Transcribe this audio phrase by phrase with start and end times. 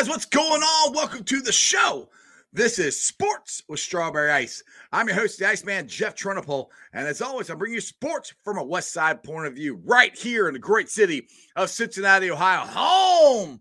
[0.00, 0.94] guys, what's going on?
[0.94, 2.08] Welcome to the show.
[2.54, 4.62] This is Sports with Strawberry Ice.
[4.92, 6.68] I'm your host, the Iceman, Jeff Trunapole.
[6.94, 10.16] And as always, I'm bringing you sports from a West Side point of view right
[10.16, 13.60] here in the great city of Cincinnati, Ohio, home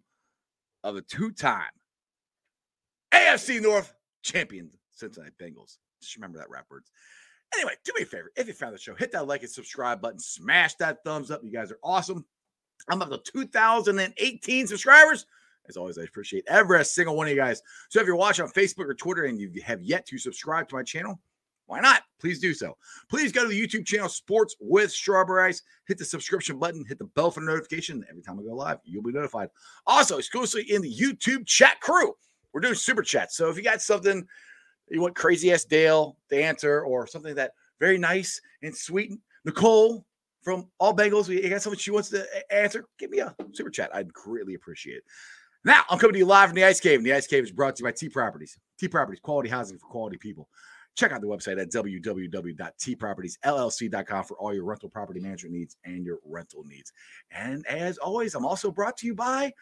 [0.85, 1.71] of the two time
[3.13, 3.93] AFC North
[4.23, 5.75] champion Cincinnati Bengals.
[6.01, 6.89] Just remember that rap words.
[7.53, 8.31] Anyway, do me a favor.
[8.37, 11.41] If you found the show, hit that like and subscribe button, smash that thumbs up.
[11.43, 12.23] You guys are awesome.
[12.89, 15.25] I'm up to 2,018 subscribers.
[15.67, 17.61] As always, I appreciate every single one of you guys.
[17.89, 20.75] So if you're watching on Facebook or Twitter and you have yet to subscribe to
[20.75, 21.19] my channel,
[21.67, 22.01] why not?
[22.19, 22.75] Please do so.
[23.09, 25.61] Please go to the YouTube channel Sports with Strawberry Ice.
[25.87, 28.03] Hit the subscription button, hit the bell for notification.
[28.09, 29.49] Every time I go live, you'll be notified.
[29.85, 32.15] Also, exclusively in the YouTube chat crew,
[32.51, 33.37] we're doing super chats.
[33.37, 34.25] So if you got something
[34.89, 39.11] you want crazy ass Dale to answer or something that very nice and sweet,
[39.45, 40.03] Nicole
[40.41, 43.93] from All Bengals, you got something she wants to answer, give me a super chat.
[43.93, 45.03] I'd greatly appreciate it.
[45.65, 46.99] Now, I'm coming to you live from the Ice Cave.
[46.99, 48.57] And the Ice Cave is brought to you by T Properties.
[48.79, 50.47] T Properties, quality housing for quality people.
[50.95, 56.19] Check out the website at www.tpropertiesllc.com for all your rental property management needs and your
[56.25, 56.93] rental needs.
[57.31, 59.53] And as always, I'm also brought to you by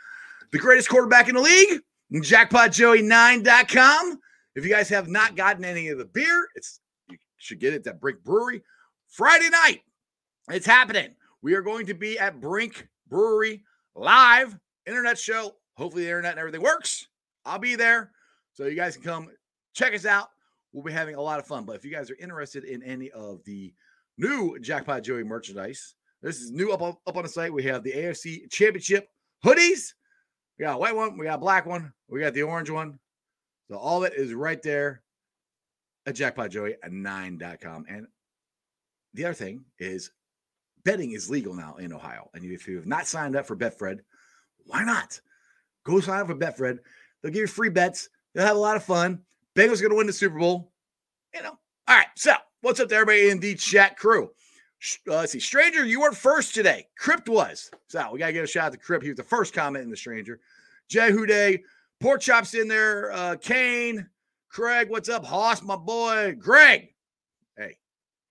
[0.52, 1.82] the greatest quarterback in the league,
[2.14, 4.20] jackpotjoey9.com.
[4.56, 7.86] If you guys have not gotten any of the beer, it's you should get it
[7.86, 8.64] at Brink Brewery
[9.08, 9.82] Friday night.
[10.50, 11.14] It's happening.
[11.42, 13.64] We are going to be at Brink Brewery
[13.96, 14.58] live
[14.88, 15.52] internet show.
[15.78, 17.08] Hopefully, the internet and everything works.
[17.46, 18.12] I'll be there.
[18.54, 19.30] So you guys can come
[19.74, 20.30] check us out.
[20.74, 21.66] We'll be having a lot of fun.
[21.66, 23.74] But if you guys are interested in any of the
[24.18, 27.54] new Jackpot Joey merchandise, this is new up, up on the site.
[27.54, 29.08] We have the AFC Championship
[29.46, 29.94] hoodies.
[30.58, 32.98] We got a white one, we got a black one, we got the orange one.
[33.70, 35.04] So all it is right there
[36.08, 37.86] at jackpotjoey9.com.
[37.88, 38.08] And
[39.14, 40.10] the other thing is
[40.84, 42.30] betting is legal now in Ohio.
[42.34, 44.00] And if you have not signed up for Betfred,
[44.66, 45.22] why not?
[45.88, 46.80] Go sign up for Betfred.
[47.22, 48.10] They'll give you free bets.
[48.36, 49.22] They'll have a lot of fun.
[49.56, 50.74] Bengals going to win the Super Bowl.
[51.34, 51.58] You know.
[51.88, 52.08] All right.
[52.18, 54.30] So, what's up to everybody in the chat crew?
[55.08, 55.40] Uh, let's see.
[55.40, 56.88] Stranger, you weren't first today.
[57.00, 57.72] Crypt was.
[57.88, 59.04] So, we got to give a shout out to Crypt.
[59.04, 60.42] He was the first comment in the Stranger.
[60.90, 61.62] Jay Houday,
[62.02, 63.14] Pork Chops in there.
[63.14, 64.10] Uh, Kane,
[64.50, 65.26] Craig, what's up?
[65.26, 66.36] Hoss, my boy.
[66.38, 66.90] Greg,
[67.58, 67.78] hey,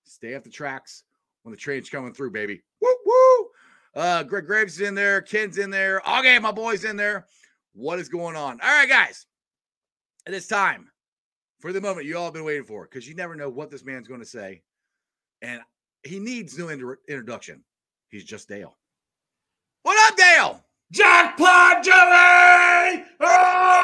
[0.05, 1.05] stay off the tracks
[1.43, 2.61] when the train's coming through, baby.
[2.82, 3.49] Woo woo.
[3.94, 5.23] Uh, Greg Graves is in there.
[5.23, 6.02] Ken's in there.
[6.19, 7.26] Okay, my boy's in there.
[7.76, 8.58] What is going on?
[8.62, 9.26] All right, guys.
[10.26, 10.88] It is time
[11.61, 13.84] for the moment you all have been waiting for because you never know what this
[13.84, 14.62] man's going to say.
[15.43, 15.61] And
[16.02, 17.62] he needs no inter- introduction.
[18.08, 18.75] He's just Dale.
[19.82, 20.64] What up, Dale?
[20.90, 23.05] Jackpot Joey!
[23.20, 23.82] Oh!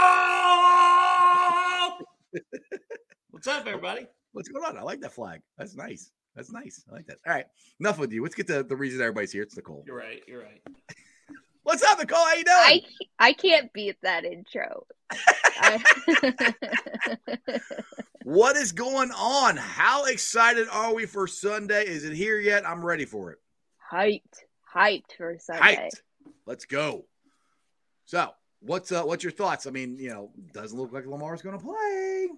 [3.31, 4.07] What's up, everybody?
[4.33, 4.79] What's going on?
[4.79, 5.43] I like that flag.
[5.59, 6.13] That's nice.
[6.35, 6.83] That's nice.
[6.91, 7.19] I like that.
[7.27, 7.45] All right.
[7.79, 8.23] Enough with you.
[8.23, 9.43] Let's get to the reason everybody's here.
[9.43, 9.85] It's Nicole.
[9.87, 10.23] You're right.
[10.27, 10.63] You're right.
[11.65, 12.19] What's up, Nicole?
[12.19, 12.57] How you doing?
[12.59, 12.83] I
[13.19, 14.87] I can't beat that intro.
[15.61, 15.83] I-
[18.25, 19.57] What is going on?
[19.57, 21.85] How excited are we for Sunday?
[21.87, 22.65] Is it here yet?
[22.67, 23.39] I'm ready for it.
[23.93, 24.21] hyped,
[24.75, 25.89] hyped for Sunday.
[25.91, 26.01] Hyped.
[26.47, 27.05] Let's go.
[28.05, 28.31] So,
[28.61, 29.67] what's uh, what's your thoughts?
[29.67, 32.29] I mean, you know, doesn't look like Lamar's going to play.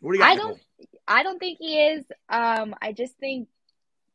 [0.00, 0.30] What do you got?
[0.30, 0.48] I Nicole?
[0.52, 0.60] don't
[1.06, 2.04] I don't think he is.
[2.30, 3.48] Um, I just think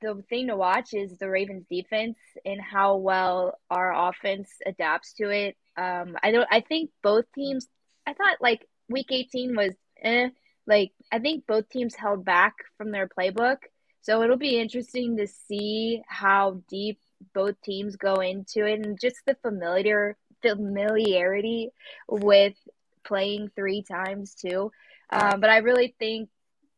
[0.01, 5.29] the thing to watch is the Ravens defense and how well our offense adapts to
[5.29, 5.55] it.
[5.75, 7.67] Um, I don't I think both teams
[8.05, 10.29] I thought like week 18 was eh,
[10.65, 13.57] like I think both teams held back from their playbook.
[14.01, 16.99] So it'll be interesting to see how deep
[17.33, 21.71] both teams go into it and just the familiar familiarity
[22.07, 22.55] with
[23.03, 24.71] playing three times too.
[25.09, 26.29] Um, but I really think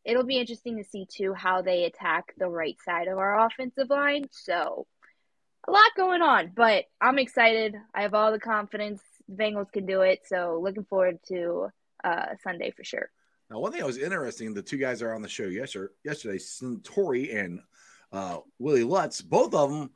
[0.06, 3.90] it'll be interesting to see too how they attack the right side of our offensive
[3.90, 4.26] line.
[4.32, 4.88] So
[5.68, 7.76] a lot going on, but I'm excited.
[7.94, 9.02] I have all the confidence.
[9.28, 10.22] The Bengals can do it.
[10.26, 11.70] So looking forward to
[12.04, 13.10] uh, Sunday for sure.
[13.50, 16.38] Now, one thing that was interesting, the two guys are on the show yesterday, yesterday
[16.38, 17.60] Centauri and
[18.12, 19.90] uh, Willie Lutz, both of them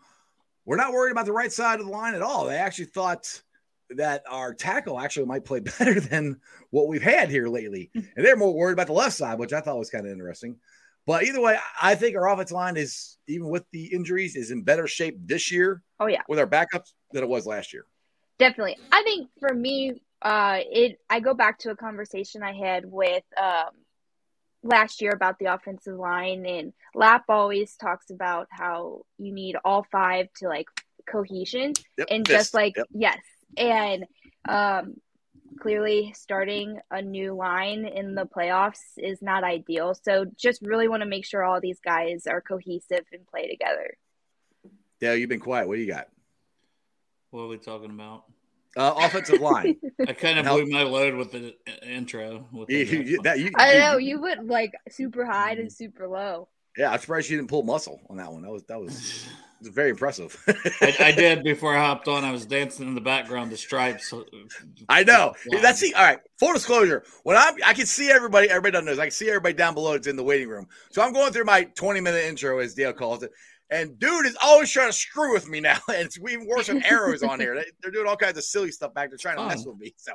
[0.66, 2.46] were not worried about the right side of the line at all.
[2.46, 3.42] They actually thought
[3.92, 6.40] that our tackle actually might play better than
[6.72, 7.92] what we've had here lately.
[7.96, 10.58] And they're more worried about the left side, which I thought was kind of interesting.
[11.06, 14.62] But either way, I think our offensive line is, even with the injuries, is in
[14.64, 16.22] better shape this year Oh yeah.
[16.30, 17.86] with our backups than it was last year.
[18.40, 18.78] Definitely.
[18.92, 23.24] I think for me, uh, it I go back to a conversation I had with
[23.42, 23.72] um,
[24.64, 29.86] last year about the offensive line, and Lap always talks about how you need all
[29.92, 30.68] five to like
[31.06, 32.88] cohesion, Yep, and this, just like yep.
[32.94, 33.20] yes,
[33.58, 34.06] and
[34.48, 34.96] um,
[35.60, 39.94] clearly starting a new line in the playoffs is not ideal.
[39.94, 43.96] So just really want to make sure all these guys are cohesive and play together.
[45.00, 45.68] Dale, you've been quiet.
[45.68, 46.08] What do you got?
[47.32, 48.24] What are we talking about?
[48.76, 49.76] Uh, offensive line.
[50.08, 52.48] I kind of Now- blew my load with the uh, intro.
[52.52, 56.48] With the, you- that, you, I know you went like super high to super low.
[56.78, 58.42] Yeah, I'm surprised you didn't pull muscle on that one.
[58.42, 59.26] That was that was, was
[59.70, 60.42] very impressive.
[60.82, 62.24] I, I did before I hopped on.
[62.24, 64.14] I was dancing in the background to stripes.
[64.90, 65.34] I know.
[65.48, 65.60] Wow.
[65.62, 66.20] That's the all right.
[66.40, 68.50] Full disclosure: when I'm, I can see everybody.
[68.50, 68.92] Everybody doesn't know.
[68.92, 69.94] this, I can see everybody down below.
[69.94, 70.68] It's in the waiting room.
[70.92, 73.32] So I'm going through my 20 minute intro, as Dale calls it.
[73.70, 76.84] And dude is always trying to screw with me now, and it's even worse with
[76.90, 77.56] arrows on here.
[77.56, 79.72] They, they're doing all kinds of silly stuff back They're trying to mess Oh.
[79.72, 79.94] with me.
[79.98, 80.14] So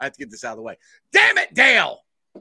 [0.00, 0.78] I have to get this out of the way.
[1.12, 1.98] Damn it, Dale!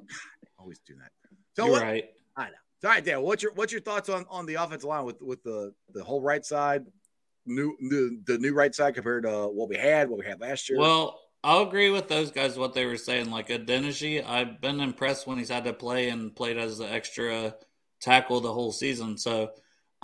[0.59, 1.11] always do that.
[1.55, 2.05] So You're what, right.
[2.37, 2.62] I know.
[2.83, 5.41] All right, Dan, What's your what's your thoughts on on the offensive line with with
[5.43, 6.85] the the whole right side,
[7.45, 10.69] new the the new right side compared to what we had, what we had last
[10.69, 10.79] year?
[10.79, 13.31] Well, I'll agree with those guys what they were saying.
[13.31, 16.91] Like uh, Adeniji, I've been impressed when he's had to play and played as the
[16.91, 17.55] extra
[18.01, 19.17] tackle the whole season.
[19.17, 19.51] So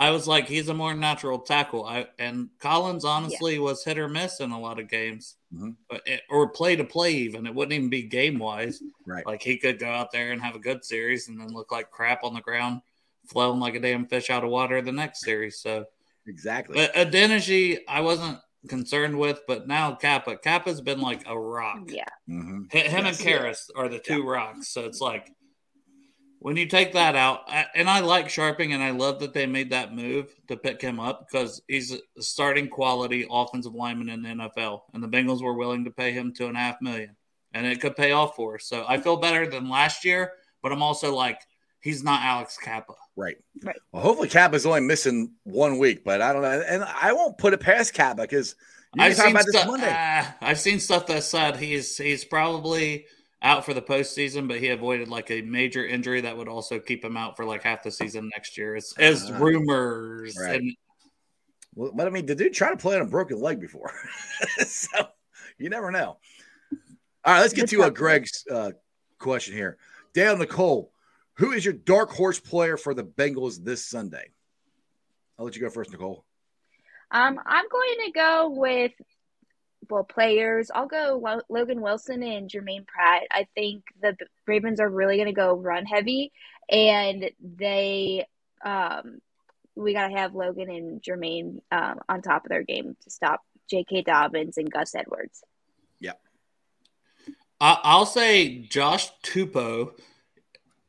[0.00, 1.84] I was like, he's a more natural tackle.
[1.84, 5.76] I and Collins honestly was hit or miss in a lot of games, Mhm.
[6.06, 7.46] It- or play to play even.
[7.46, 8.82] It wouldn't even be game wise.
[9.06, 9.26] right.
[9.26, 11.90] Like he could go out there and have a good series and then look like
[11.90, 12.80] crap on the ground,
[13.26, 15.60] flowing like a damn fish out of water the next series.
[15.60, 15.84] So.
[16.26, 16.76] Exactly.
[16.76, 18.38] But Adeniji, I wasn't
[18.68, 20.36] concerned with, but now Cappa.
[20.36, 21.80] Cappa's been like a rock.
[21.88, 22.04] Yeah.
[22.26, 23.18] hmm H- Him Yes.
[23.20, 24.68] and Karras are the two rocks.
[24.68, 25.30] So it's like
[26.40, 27.42] when you take that out,
[27.74, 30.98] and I like Scharping, and I love that they made that move to pick him
[30.98, 35.54] up because he's a starting quality offensive lineman in the NFL, and the Bengals were
[35.54, 37.14] willing to pay him two and a half million,
[37.52, 38.64] and it could pay off for us.
[38.64, 40.32] So I feel better than last year,
[40.62, 41.40] but I'm also like,
[41.80, 42.94] he's not Alex Cappa.
[43.16, 43.36] Right.
[43.62, 43.76] Right.
[43.92, 46.62] Well, hopefully Cappa's only missing one week, but I don't know.
[46.66, 48.54] And I won't put it past Cappa because
[48.98, 49.80] I've can seen about this stuff.
[49.82, 53.04] Ah, I've seen stuff that said he's he's probably
[53.42, 57.04] out for the postseason, but he avoided like a major injury that would also keep
[57.04, 58.76] him out for like half the season next year.
[58.76, 59.38] It's as Ah.
[59.38, 60.36] rumors.
[60.38, 60.60] Right.
[60.60, 60.76] And
[61.74, 63.92] Well, but I mean, the dude tried to play on a broken leg before,
[64.66, 64.88] so
[65.56, 66.18] you never know.
[67.24, 67.90] All right, let's get to uh.
[67.90, 68.72] Greg's uh,
[69.18, 69.78] question here.
[70.12, 70.90] Dale Nicole,
[71.34, 74.30] who is your dark horse player for the Bengals this Sunday?
[75.38, 76.24] I'll let you go first, Nicole.
[77.12, 78.92] Um, I'm going to go with
[80.04, 80.70] players.
[80.74, 83.22] I'll go Logan Wilson and Jermaine Pratt.
[83.30, 84.16] I think the
[84.46, 86.32] Ravens are really going to go run heavy,
[86.68, 88.26] and they
[88.64, 89.20] um,
[89.74, 93.40] we got to have Logan and Jermaine um, on top of their game to stop
[93.68, 94.02] J.K.
[94.02, 95.42] Dobbins and Gus Edwards.
[97.60, 99.92] I, I'll say Josh Tupou.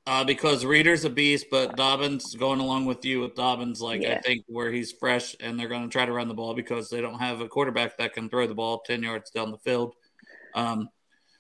[0.08, 4.18] Uh, because Reader's a beast, but Dobbins going along with you with Dobbins, like I
[4.20, 7.02] think where he's fresh, and they're going to try to run the ball because they
[7.02, 9.94] don't have a quarterback that can throw the ball ten yards down the field.
[10.56, 10.90] Um,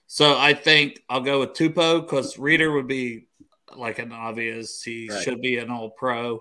[0.06, 3.28] so I think I'll go with Tupou because Reader would be
[3.76, 4.84] like an obvious.
[4.84, 5.24] He Right.
[5.24, 6.40] should be an All Pro,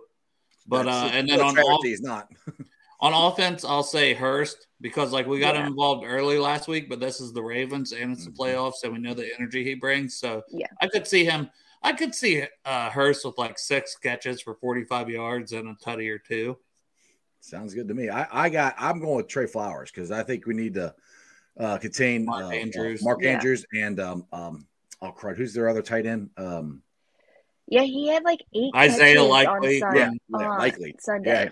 [0.66, 2.28] but uh, and then on off- he's not.
[3.00, 5.62] on offense, I'll say Hurst because like we got Yeah.
[5.62, 8.36] him involved early last week, but this is the Ravens and it's the Mhm.
[8.36, 10.16] playoffs, and we know the energy he brings.
[10.18, 10.66] So Yeah.
[10.82, 11.48] I could see him.
[11.82, 16.10] I could see uh, Hurst with like six catches for forty-five yards and a tutty
[16.10, 16.58] or two.
[17.40, 18.10] Sounds good to me.
[18.10, 18.74] I, I got.
[18.78, 20.94] I'm going with Trey Flowers because I think we need to
[21.58, 23.02] uh, contain Mark uh, Andrews.
[23.02, 23.30] Mark Yeah.
[23.30, 24.66] Andrews, and um, um,
[25.00, 26.30] oh crud, who's their other tight end?
[26.36, 26.82] Um,
[27.66, 30.96] Yeah, he had like eight Isaiah catches Likely, on, yeah, Sun- yeah, likely.
[31.00, 31.44] Sunday.
[31.44, 31.50] Yeah,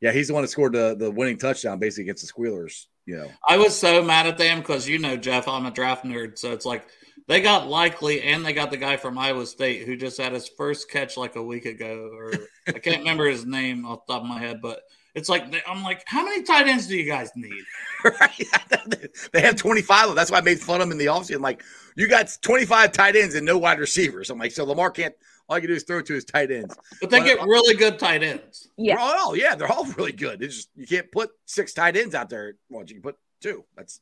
[0.00, 2.88] yeah, he's the one that scored the the winning touchdown basically against the Squealers.
[3.06, 6.04] You know, I was so mad at them because you know, Jeff, I'm a draft
[6.04, 6.38] nerd.
[6.38, 6.86] So it's like
[7.26, 10.48] they got likely and they got the guy from Iowa State who just had his
[10.48, 12.32] first catch like a week ago, or
[12.66, 14.80] I can't remember his name off the top of my head, but
[15.14, 17.62] it's like I'm like, how many tight ends do you guys need?
[18.04, 18.46] right?
[19.32, 20.16] they have 25 of them.
[20.16, 21.40] That's why I made fun of them in the offseason.
[21.40, 21.62] Like,
[21.94, 24.30] you got 25 tight ends and no wide receivers.
[24.30, 25.14] I'm like, so Lamar can't,
[25.48, 26.74] all you can do is throw it to his tight ends.
[27.00, 28.68] But they Well, get really good tight ends.
[28.76, 28.96] Yeah.
[28.96, 30.42] They're yeah, they're all really good.
[30.42, 32.54] It's just, you can't put six tight ends out there.
[32.70, 33.64] Well, you can put two.
[33.76, 34.00] That's,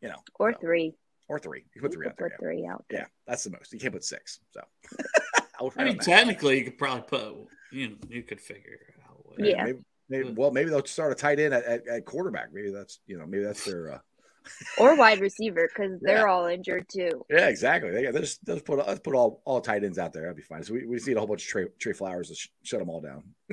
[0.00, 0.94] you know, Or so- three.
[1.28, 1.64] or three.
[1.74, 2.30] You can put You three could out there.
[2.30, 2.84] put three out.
[2.90, 2.98] Yeah.
[3.00, 3.72] yeah, that's the most.
[3.72, 4.38] You can't put six.
[4.52, 4.60] So,
[5.58, 7.34] I'll mean, technically, you could probably put,
[7.72, 8.78] you know, you could figure
[9.08, 9.24] out.
[9.26, 9.48] whatever.
[9.48, 9.64] Yeah.
[9.64, 9.78] Maybe,
[10.08, 12.52] maybe, well, maybe they'll start a tight end at, at, at quarterback.
[12.52, 13.98] Maybe that's, you know, maybe that's their, uh,
[14.78, 16.30] Or wide receiver because they're Yeah.
[16.32, 17.24] all injured too.
[17.30, 17.90] Yeah, exactly.
[17.90, 20.22] They got let's, let's put let's put all, all tight ends out there.
[20.22, 20.62] That'd be fine.
[20.62, 22.80] So we, we just need a whole bunch of Trey, Trey Flowers to sh- shut
[22.80, 23.22] them all down.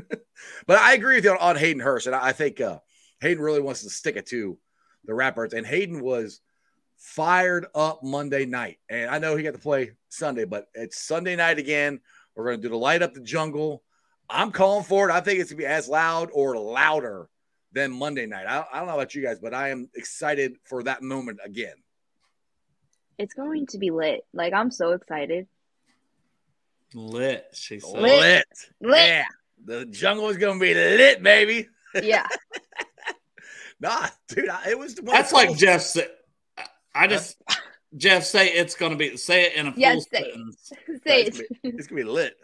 [0.68, 2.80] but I agree with you on, on Hayden Hurst, and I, I think uh,
[3.22, 4.58] Hayden really wants to stick it to
[5.06, 5.54] the Ratbirds.
[5.54, 6.42] And Hayden was
[6.98, 11.36] fired up Monday night, and I know he got to play Sunday, but it's Sunday
[11.36, 12.00] night again.
[12.36, 13.84] We're going to do the light up the jungle.
[14.30, 15.14] I'm calling for it.
[15.14, 17.28] I think it's going to be as loud or louder
[17.74, 18.46] than Monday night.
[18.48, 21.76] I, I don't know about you guys, but I am excited for that moment again.
[23.18, 24.26] It's going to be lit.
[24.34, 25.48] Like I'm so excited.
[26.94, 27.92] Lit, she said.
[28.00, 28.20] Lit.
[28.20, 28.46] lit.
[28.82, 29.08] Lit.
[29.08, 29.24] Yeah.
[29.66, 31.68] The jungle is gonna be lit, baby.
[32.02, 32.28] Yeah.
[33.80, 34.96] Nah, dude, I, it was.
[34.96, 36.10] one of That's like coolest- Jeff said.
[36.96, 37.36] I just,
[37.98, 40.36] Jeff, say it's going to be, say it in a full Yes, say it.
[41.06, 41.50] Say it's, it.
[41.50, 42.38] gonna be, it's gonna be lit.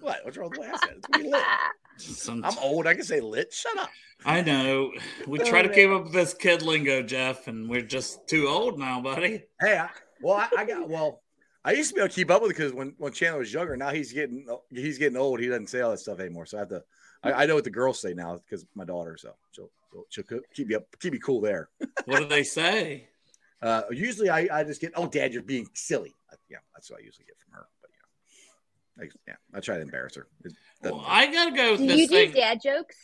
[0.00, 0.24] What?
[0.24, 0.96] What's wrong with the way I said?
[0.96, 1.42] It's gonna be lit.
[1.98, 2.86] Some- I'm old.
[2.86, 3.52] I can say lit.
[3.52, 3.90] Shut up.
[4.24, 4.92] I know.
[5.26, 8.48] We Oh, try to keep up with this kid lingo, Jeff, and we're just too
[8.48, 9.44] old now, buddy.
[9.60, 9.90] Hey, I,
[10.22, 11.22] well, I, I got well.
[11.64, 13.52] I used to be able to keep up with it because when, when Chandler was
[13.52, 15.40] younger, now he's getting he's getting old.
[15.40, 16.46] He doesn't say all that stuff anymore.
[16.46, 16.82] So I have to.
[17.22, 19.16] I, I know what the girls say now because my daughter.
[19.18, 21.68] So she'll, she'll, she'll keep you up, keep you cool there.
[22.06, 23.08] What do they say?
[23.62, 26.14] Uh, usually I, I just get, oh, dad, you're being silly.
[26.50, 27.66] Yeah, that's what I usually get from her.
[28.96, 30.26] But yeah, I, yeah, I try to embarrass her.
[30.82, 32.96] Well, I got to go with Do this you do dad jokes?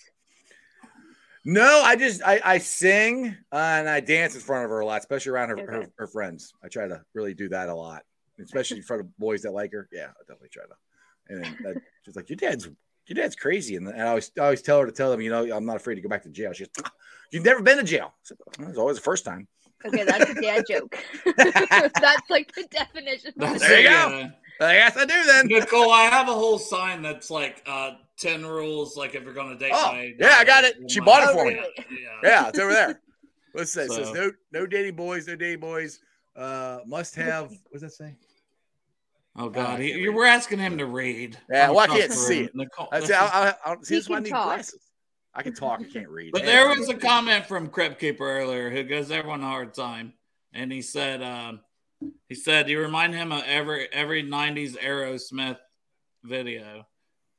[1.45, 4.87] No, I just I, I sing uh, and I dance in front of her a
[4.87, 5.89] lot, especially around her, her, Okay.
[5.99, 6.55] her friends.
[6.63, 8.05] I try to really do that a lot,
[8.41, 9.89] especially in front of boys that like her.
[9.91, 10.75] Yeah, I definitely try to.
[11.29, 12.69] And then that, she's like, "Your dad's
[13.07, 15.31] your dad's crazy," and, and I always I always tell her to tell them, you
[15.31, 16.53] know, I'm not afraid to go back to jail.
[16.53, 16.69] She's,
[17.33, 19.49] "You've never been to jail." I said, well, it's always the first time.
[19.85, 20.97] Okay, that's a dad joke.
[21.37, 23.33] that's like the definition.
[23.37, 24.31] That's There you it, go.
[24.62, 24.69] Yeah.
[24.69, 25.47] I guess I do then.
[25.49, 29.50] Nicole, I have a whole sign that's like uh, 10 rules, like if you're going
[29.50, 30.76] to date Oh, my yeah, I got it.
[30.90, 31.54] She bought it for me.
[31.76, 31.85] Yeah.
[32.23, 33.00] Yeah, it's over there.
[33.52, 33.87] What's that?
[33.87, 35.99] It says no no dating boys, no dating boys.
[36.37, 37.50] Uh, must have.
[37.50, 38.14] What does that say?
[39.37, 39.66] Oh, God.
[39.66, 41.38] can't He, read you were asking him to read.
[41.50, 42.54] Yeah, I'm well, I can't see it.
[42.54, 42.88] Nicole.
[42.92, 44.45] I this say, is- I, I, I, see, this why I can need talk.
[44.45, 44.81] glasses.
[45.35, 45.81] I can talk.
[45.81, 46.33] I can't read.
[46.33, 50.12] But there was a comment from Crypt Keeper earlier who gives everyone a hard time,
[50.52, 51.61] and he said, um,
[52.28, 55.59] he said you remind him of every every '90s Aerosmith
[56.23, 56.87] video.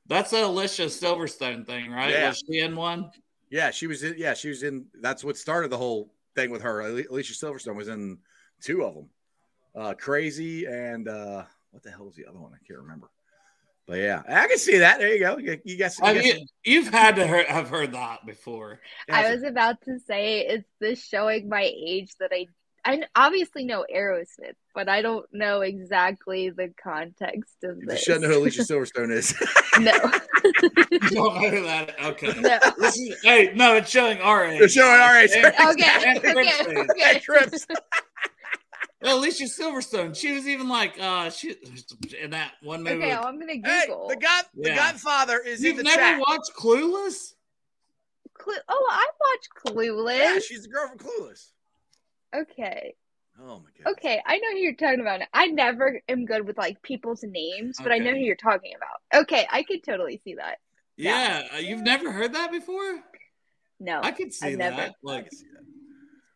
[0.08, 2.12] That's a Alicia Silverstone thing, right?
[2.12, 2.30] Yeah.
[2.30, 3.10] Was she in one?
[3.50, 4.16] Yeah, she was in.
[4.18, 4.86] Yeah, she was in.
[5.02, 6.82] That's what started the whole thing with her.
[6.82, 8.18] Alicia Silverstone was in
[8.62, 9.10] two of them.
[9.76, 12.52] Uh, Crazy and uh, what the hell was the other one?
[12.54, 13.10] I can't remember.
[13.86, 15.00] But yeah, I can see that.
[15.00, 15.38] There you go.
[15.38, 16.00] You, you guys.
[16.00, 18.80] Have you, you've had to hear, have heard that before.
[19.12, 22.48] I was about to say, is this showing my age that I
[22.86, 28.02] I obviously know Aerosmith, but I don't know exactly the context of You this.
[28.02, 29.34] should know who Alicia Silverstone is.
[29.80, 29.92] No,
[30.92, 31.96] You don't know that?
[32.04, 32.34] Okay.
[32.42, 32.60] no.
[32.78, 34.62] This is, hey, no, it's showing our age.
[34.62, 35.32] It's showing our age.
[35.32, 36.50] Okay, and Crips okay,
[36.82, 36.88] age.
[36.98, 37.20] Hey, okay.
[37.22, 37.66] Crips.
[39.02, 40.16] Well, Alicia Silverstone.
[40.16, 41.56] She was even like uh she
[42.22, 42.96] in that one movie.
[43.04, 44.10] Okay, with- I'm gonna Google.
[44.10, 46.20] Hey, the God, the Godfather is in You've the never chat.
[46.20, 47.34] watched Clueless?
[48.38, 50.18] Clue- oh, I watched Clueless.
[50.18, 51.52] Yeah, she's the girl from Clueless.
[52.34, 52.96] Okay,
[53.42, 53.94] Oh my god.
[53.94, 55.22] okay, I know who you're talking about.
[55.34, 59.24] I never am good with like people's names, but I know who you're talking about.
[59.24, 60.58] Okay, I could totally see that.
[60.98, 63.00] Yeah, uh, you've never heard that before?
[63.80, 64.78] No, I could see I've that.
[64.78, 64.82] never.
[64.82, 65.64] I Like see that.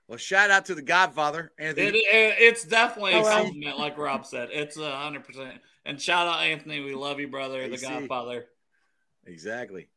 [0.08, 1.88] Well, shout out to the Godfather, Anthony.
[1.88, 3.36] it, it- it's definitely Oh, a well.
[3.44, 4.50] compliment, like Rob said.
[4.52, 5.62] It's a hundred percent.
[5.86, 8.46] And shout out Anthony, we love you, brother, the Godfather.
[9.26, 9.88] Exactly.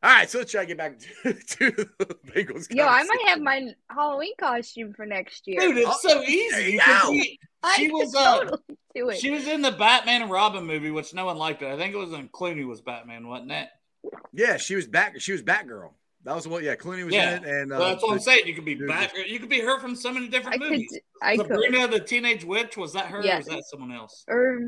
[0.00, 2.66] All right, so let's try to get back to, to the Bengals.
[2.72, 5.60] Yo, I might have my Halloween costume for next year.
[5.60, 6.62] Dude, it's Oh, so easy.
[6.64, 7.10] you You could go.
[7.12, 8.58] be- I she was, uh, totally
[8.94, 9.18] do it.
[9.18, 11.66] She was in the Batman and Robin movie, which no one liked it.
[11.72, 13.68] I think it was in Clooney was Batman, wasn't it?
[14.32, 15.20] Yeah, she was back.
[15.20, 15.90] She was Batgirl.
[16.22, 16.62] That was what.
[16.62, 17.36] Yeah, Clooney was Yeah.
[17.38, 18.46] in it, and uh, Well, that's what I'm saying.
[18.46, 19.12] You could be dude, back.
[19.26, 20.70] You could be her from so many I different could.
[20.70, 20.98] movies.
[21.20, 21.46] I could.
[21.48, 24.24] Sabrina the Teenage Witch was that her or was that someone else?
[24.28, 24.60] Or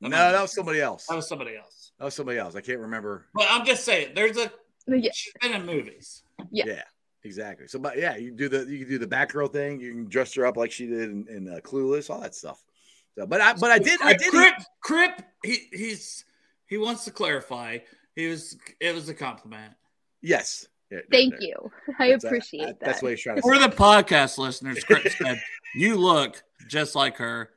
[0.00, 1.06] No, that was somebody else.
[1.08, 1.79] that was somebody else.
[2.00, 2.56] That was somebody else.
[2.56, 3.26] I can't remember.
[3.34, 4.50] But I'm just saying, there's a
[4.88, 6.22] yeah, she's been in movies.
[6.50, 6.64] Yeah.
[6.66, 6.82] Yeah,
[7.24, 7.68] exactly.
[7.68, 9.78] So, but yeah, you do the you can do the Batgirl thing.
[9.80, 12.64] You can dress her up like she did in, in uh, Clueless, all that stuff.
[13.18, 14.30] So, but I but I did I did.
[14.30, 16.24] Crip, Crip, he he's
[16.66, 17.78] he wants to clarify.
[18.16, 19.74] He was it was a compliment.
[20.22, 20.66] Yes.
[20.90, 21.42] Yeah, thank there.
[21.42, 21.70] you.
[21.98, 22.86] I That's, uh, appreciate that- that.
[22.86, 23.66] That's what he's trying to For say.
[23.66, 25.40] the podcast listeners, Crip said,
[25.74, 27.50] "You look just like her."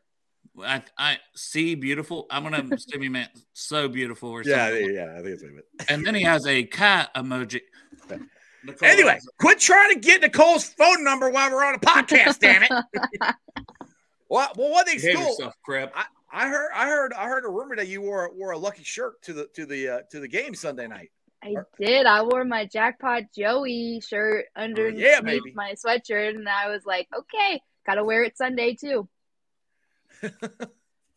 [0.62, 2.28] I, I see beautiful.
[2.30, 4.94] I'm gonna assume he meant so beautiful or Yeah, something.
[4.94, 5.94] yeah, I think it's what he.
[5.94, 7.62] And then he has a cat emoji.
[8.66, 12.40] Nicole Anyway, has- quit trying to get Nicole's phone number while we're on a podcast.
[12.40, 12.72] damn it.
[14.30, 15.28] Well, well, one thing's behave cool.
[15.28, 15.92] yourself, Crip.
[15.96, 18.84] I, I heard, I heard, I heard a rumor that you wore wore a lucky
[18.84, 21.12] shirt to the to the uh, to the game Sunday night.
[21.44, 22.06] I did.
[22.08, 25.52] I wore my Jackpot Joey shirt underneath baby.
[25.54, 29.08] my sweatshirt, and I was like, okay, gotta wear it Sunday too.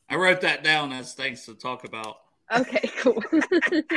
[0.09, 2.17] I wrote that down as things to talk about.
[2.55, 3.23] Okay, cool.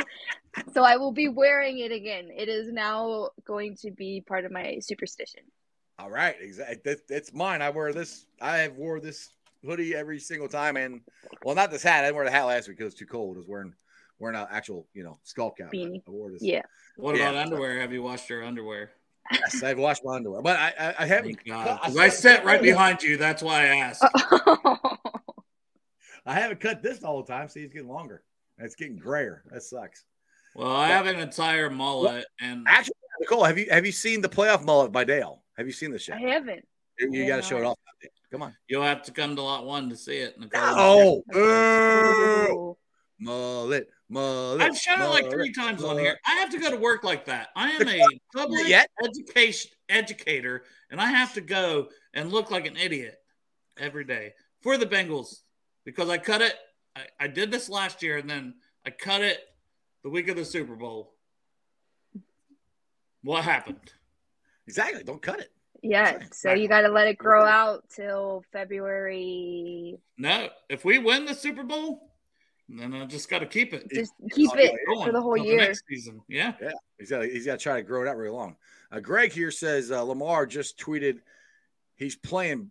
[0.72, 2.30] so I will be wearing it again.
[2.36, 5.42] It is now going to be part of my superstition.
[5.98, 6.78] All right, exactly.
[6.84, 7.62] That, that's mine.
[7.62, 8.26] I wear this.
[8.40, 9.28] I have wore this
[9.64, 11.02] hoodie every single time, and
[11.44, 12.00] well, not this hat.
[12.00, 13.36] I didn't wear the hat last week because it was too cold.
[13.36, 13.74] I was wearing
[14.18, 15.72] wearing an actual, you know, skull cap.
[15.72, 16.02] Beanie.
[16.06, 16.42] I wore this.
[16.42, 16.62] Yeah.
[16.96, 17.30] What Yeah.
[17.30, 17.80] about underwear?
[17.80, 18.90] Have you washed your underwear?
[19.32, 21.36] Yes, I've washed my underwear, but I I, I haven't.
[21.36, 21.78] Thank God.
[21.82, 23.16] I, 'Cause I sit right behind you.
[23.16, 24.04] That's why I asked.
[26.26, 27.48] I haven't cut this all the time.
[27.48, 28.22] See, it's getting longer.
[28.58, 29.42] It's getting grayer.
[29.50, 30.04] That sucks.
[30.54, 34.28] Well, I have an entire mullet, and Actually, Nicole, have you have you seen the
[34.28, 35.42] playoff mullet by Dale?
[35.56, 36.14] Have you seen this show?
[36.14, 36.66] I haven't.
[36.98, 37.78] You, you I got to show it off.
[38.30, 38.54] Come on.
[38.68, 40.38] you'll have to come to lot one to see it.
[40.38, 40.60] Nicole.
[40.62, 41.38] Oh, boo.
[41.38, 42.76] Ooh.
[43.18, 44.60] mullet, mullet.
[44.60, 46.18] I've shown it like three mullet, times on here.
[46.26, 47.48] I have to go to work like that.
[47.56, 48.00] I am a
[48.34, 48.88] public Yet?
[49.04, 53.16] education educator, and I have to go and look like an idiot
[53.78, 55.40] every day for the Bengals
[55.84, 56.54] because I cut it.
[56.96, 59.38] I, I did this last year, and then I cut it
[60.02, 61.14] the week of the Super Bowl.
[63.22, 63.92] What happened?
[64.66, 65.02] Exactly.
[65.02, 65.50] Don't cut it.
[65.82, 66.34] Yeah, Right.
[66.34, 69.98] so you got to let it grow out till February.
[70.18, 72.09] No, if we win the Super Bowl,
[72.78, 73.90] then I just got to keep it.
[73.90, 75.58] Just keep it for the whole till year.
[75.58, 76.20] next season.
[76.28, 76.52] Yeah.
[76.98, 78.56] He's got he's got to try to grow it out really long.
[78.92, 81.20] Uh, Greg here says uh, Lamar just tweeted
[81.96, 82.70] he's playing,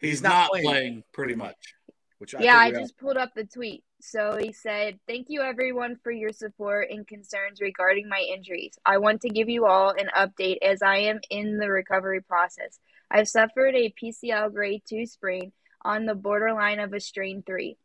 [0.00, 1.74] He's, He's not, not playing, playing pretty pretty much.
[2.18, 3.84] which I Yeah, I think just pulled up the tweet.
[4.00, 8.76] So he said, Thank you everyone for your support and concerns regarding my injuries.
[8.84, 12.80] I want to give you all an update as I am in the recovery process.
[13.10, 15.52] I've suffered a PCL grade 2 sprain
[15.82, 17.76] on the borderline of a strain 3.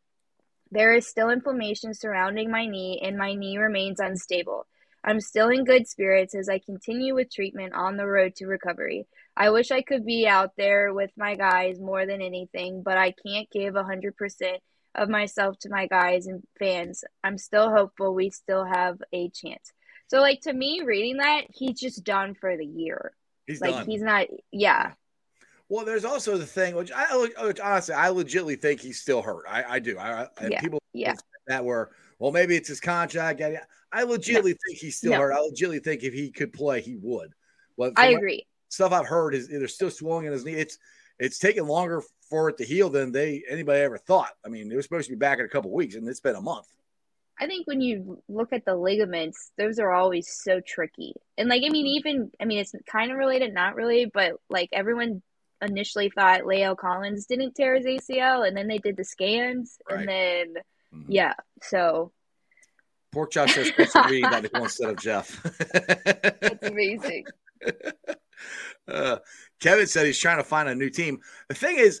[0.70, 4.66] There is still inflammation surrounding my knee, and my knee remains unstable.
[5.04, 9.06] I'm still in good spirits as I continue with treatment on the road to recovery.
[9.36, 13.14] I wish I could be out there with my guys more than anything, but I
[13.26, 14.58] can't give 100%
[14.96, 17.04] of myself to my guys and fans.
[17.22, 19.72] I'm still hopeful we still have a chance.
[20.08, 23.12] So, like, to me, reading that, he's just done for the year.
[23.46, 23.86] he's Like, done.
[23.86, 24.92] he's not, yeah.
[25.68, 29.44] Well, there's also the thing, which I which honestly I legitimately think he's still hurt.
[29.48, 29.98] I, I do.
[29.98, 31.14] I, I Yeah, people yeah.
[31.46, 33.40] that were well, maybe it's his contract.
[33.40, 33.60] I,
[33.92, 35.18] I legitimately think he's still No.
[35.18, 35.32] hurt.
[35.32, 37.32] I legitimately think if he could play, he would.
[37.76, 38.46] But I agree.
[38.70, 40.54] Stuff I've heard is there's still swelling in his knee.
[40.54, 40.78] It's
[41.18, 44.32] it's taking longer for it to heal than they anybody ever thought.
[44.44, 46.36] I mean, it was supposed to be back in a couple weeks, and it's been
[46.36, 46.66] a month.
[47.40, 51.14] I think when you look at the ligaments, those are always so tricky.
[51.36, 54.70] And like, I mean, even I mean, it's kind of related, not really, but like
[54.72, 55.22] everyone
[55.62, 60.00] initially thought La'el Collins didn't tear his ACL, and then they did the scans, Right.
[60.00, 60.54] and then
[60.94, 61.04] Mhm.
[61.08, 62.12] yeah, so
[63.12, 65.40] Pork chop says Spencer Reed one instead of Jeff.
[66.42, 67.24] it's amazing.
[68.88, 69.18] uh,
[69.60, 71.20] Kevin said he's trying to find a new team.
[71.48, 72.00] The thing is,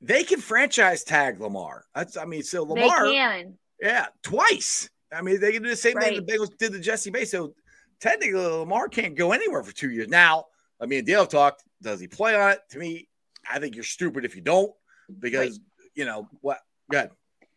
[0.00, 1.84] they can franchise tag Lamar.
[1.94, 3.58] That's I mean, so They Lamar, can.
[3.80, 4.88] yeah, twice.
[5.12, 7.30] I mean, they can do the same thing the Bengals did to Jessie Bates.
[7.30, 7.54] So
[8.00, 10.08] technically, Lamar can't go anywhere for two years.
[10.08, 10.46] Now,
[10.82, 11.62] I mean, Dale talked.
[11.80, 12.60] Does he play on it?
[12.70, 13.08] To me,
[13.50, 14.72] I think you're stupid if you don't,
[15.20, 15.60] because
[15.94, 16.58] you know what?
[16.90, 17.10] Good.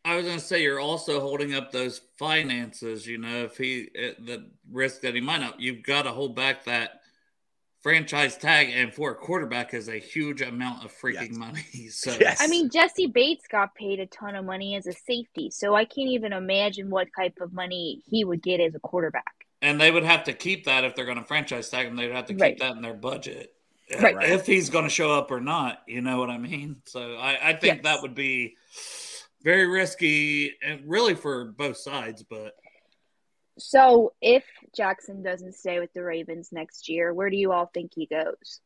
[0.05, 3.07] I was going to say you're also holding up those finances.
[3.07, 6.35] You know, if he eh, the risk that he might not, you've got to hold
[6.35, 7.01] back that
[7.81, 11.37] franchise tag, and for a quarterback is a huge amount of freaking Yes.
[11.37, 11.61] money.
[11.89, 12.39] So Yes.
[12.41, 15.85] I mean, Jessie Bates got paid a ton of money as a safety, so I
[15.85, 19.34] can't even imagine what type of money he would get as a quarterback.
[19.61, 21.95] And they would have to keep that if they're going to franchise tag him.
[21.95, 22.59] They'd have to keep Right.
[22.59, 23.51] that in their budget,
[24.01, 24.29] Right.
[24.29, 26.81] If he's going to show up or not, you know what I mean.
[26.85, 27.83] So I, I think Yes.
[27.83, 28.57] that would be
[29.43, 32.23] very risky, and really for both sides.
[32.23, 32.55] But
[33.59, 34.43] So if
[34.75, 38.61] Jackson doesn't stay with the Ravens next year, where do you all think he goes?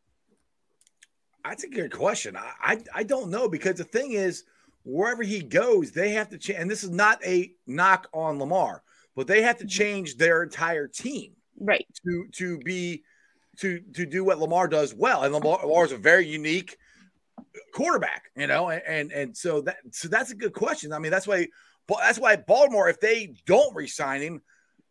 [1.43, 2.37] That's a good question.
[2.37, 4.45] I, I, I don't know because the thing is,
[4.83, 6.59] wherever he goes, they have to change.
[6.59, 8.83] And this is not a knock on Lamar,
[9.19, 9.69] but they have to Mhm.
[9.69, 11.85] change their entire team Right.
[12.05, 13.03] to to be
[13.57, 15.23] to to do what Lamar does well.
[15.25, 16.77] And Lamar, is a very unique
[17.73, 20.93] quarterback, you know, and, and and so that so that's a good question.
[20.93, 21.49] I mean, that's why
[21.89, 24.41] that's why Baltimore, if they don't re-sign him,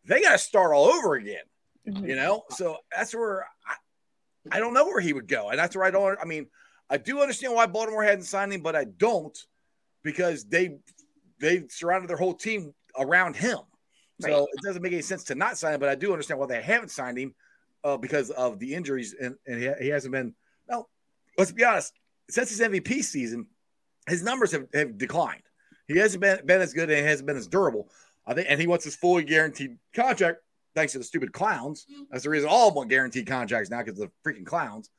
[0.05, 1.45] they got to start all over again.
[1.87, 2.07] Mhm.
[2.07, 3.77] You know, so that's where I,
[4.51, 6.19] I don't know where he would go, and that's where I don't.
[6.21, 6.51] I mean,
[6.87, 9.35] I do understand why Baltimore hadn't signed him, but I don't
[10.03, 10.77] because they
[11.39, 13.59] they surrounded their whole team around him.
[14.19, 14.47] So Right.
[14.53, 16.61] it doesn't make any sense to not sign him, but I do understand why they
[16.61, 17.33] haven't signed him
[17.83, 20.33] uh, because of the injuries, and, and he, he hasn't been.
[20.67, 20.89] Well,
[21.37, 21.93] let's be honest.
[22.29, 23.47] Since his MVP season,
[24.07, 25.41] his numbers have, have declined.
[25.87, 27.89] He hasn't been, been as good and he hasn't been as durable.
[28.27, 30.39] I think, and he wants his fully guaranteed contract
[30.75, 31.87] thanks to the stupid clowns.
[32.11, 34.89] That's the reason all want guaranteed contracts now because of the freaking clowns.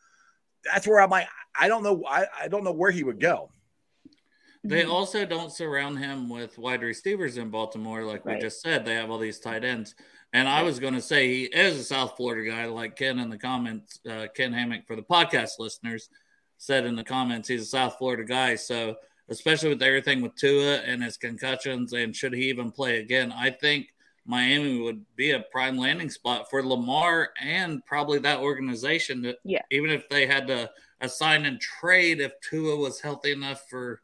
[0.65, 1.29] That's where I'm like,
[1.59, 2.03] I don't know.
[2.09, 3.53] I, I don't know where he would go.
[4.63, 4.91] They Mhm.
[4.91, 8.85] also don't surround him with wide receivers in Baltimore, like we just said.
[8.85, 9.95] They have all these tight ends.
[10.33, 13.31] And I was going to say he is a South Florida guy, like Ken in
[13.31, 16.09] the comments, uh, Ken Hammock for the podcast listeners
[16.59, 18.55] said in the comments, he's a South Florida guy.
[18.55, 18.97] So,
[19.31, 23.51] especially with everything with Tua and his concussions, and should he even play again, I
[23.51, 23.95] think
[24.27, 29.23] Miami would be a prime landing spot for Lamar and probably that organization.
[29.23, 29.63] That Yeah.
[29.71, 30.71] even if they had to
[31.01, 34.03] assign and trade, if Tua was healthy enough for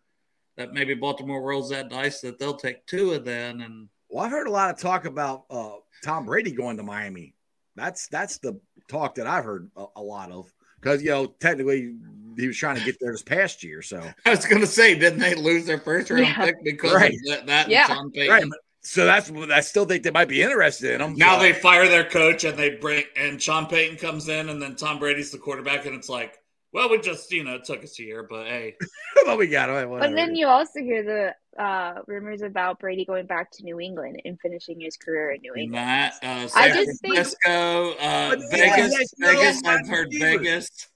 [0.56, 3.60] that, maybe Baltimore rolls that dice that they'll take two of them.
[3.60, 3.88] and.
[4.08, 5.72] Well, I've heard a lot of talk about uh,
[6.04, 7.34] Tom Brady going to Miami.
[7.74, 11.96] That's that's the talk that I've heard a, a lot of because you know technically
[12.38, 13.82] he was trying to get there this past year.
[13.82, 16.44] So I was going to say, didn't they lose their first round Yeah.
[16.44, 17.12] pick because Right.
[17.14, 17.46] of that?
[17.46, 17.86] that Yeah.
[17.98, 21.14] and Sean right, but- so that's I still think they might be interested in him.
[21.16, 24.62] Now So- they fire their coach and they bring and Sean Payton comes in and
[24.62, 26.38] then Tom Brady's the quarterback and it's like,
[26.76, 28.76] well, we just you know it took us a year, but hey,
[29.24, 29.88] but we got it.
[29.88, 34.20] But then you also hear the uh, rumors about Brady going back to New England
[34.26, 35.72] and finishing his career in New England.
[35.72, 39.62] Matt, uh, I San just think- Francisco, uh, But Vegas, yeah, yeah, Vegas.
[39.64, 40.36] I've heard receivers.
[40.36, 40.88] Vegas.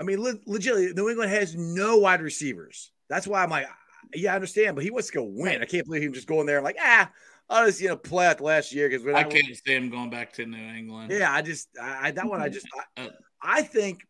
[0.00, 2.90] I mean, le- legitimately, New England has no wide receivers.
[3.10, 3.66] That's why I'm like,
[4.14, 5.60] yeah, I understand, but he wants to go win.
[5.60, 7.10] I can't believe him just going there and like, ah,
[7.50, 10.08] I'll just you know play out the last year because I can't see him going
[10.08, 11.12] back to New England.
[11.12, 13.08] Yeah, I just I, I that one I just I, Uh,
[13.42, 14.00] I think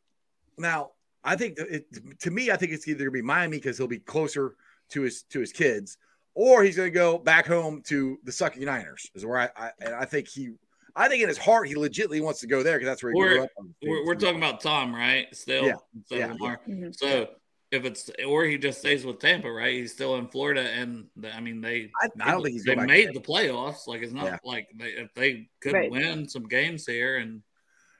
[0.56, 0.92] now
[1.26, 1.84] I think it,
[2.20, 4.54] to me I think it's either gonna be Miami because he'll be closer
[4.90, 5.98] to his to his kids,
[6.34, 9.10] or he's gonna go back home to the sucking Niners.
[9.14, 10.52] Is where I, I and I think he
[10.94, 13.18] I think in his heart he legitimately wants to go there because that's where he
[13.18, 13.50] We're- grew up.
[13.82, 15.26] We're, we're talking about Tom, right?
[15.34, 15.74] Still, Yeah.
[15.94, 16.32] instead of Yeah.
[16.32, 16.60] Lamar.
[16.66, 16.94] Mhm.
[16.96, 17.28] So
[17.72, 19.74] if it's or he just stays with Tampa, right?
[19.74, 21.90] He's still in Florida, and the, I mean they.
[22.00, 23.88] I, I don't think he's they made the playoffs.
[23.88, 24.38] Like it's not Yeah.
[24.44, 25.90] like they, if they could Right.
[25.90, 27.42] win some games here, and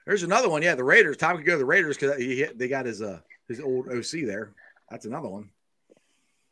[0.07, 0.61] There's another one.
[0.63, 1.17] Yeah, the Raiders.
[1.17, 4.25] Tom could go to the Raiders because he they got his uh his old OC
[4.25, 4.53] there.
[4.89, 5.49] That's another one.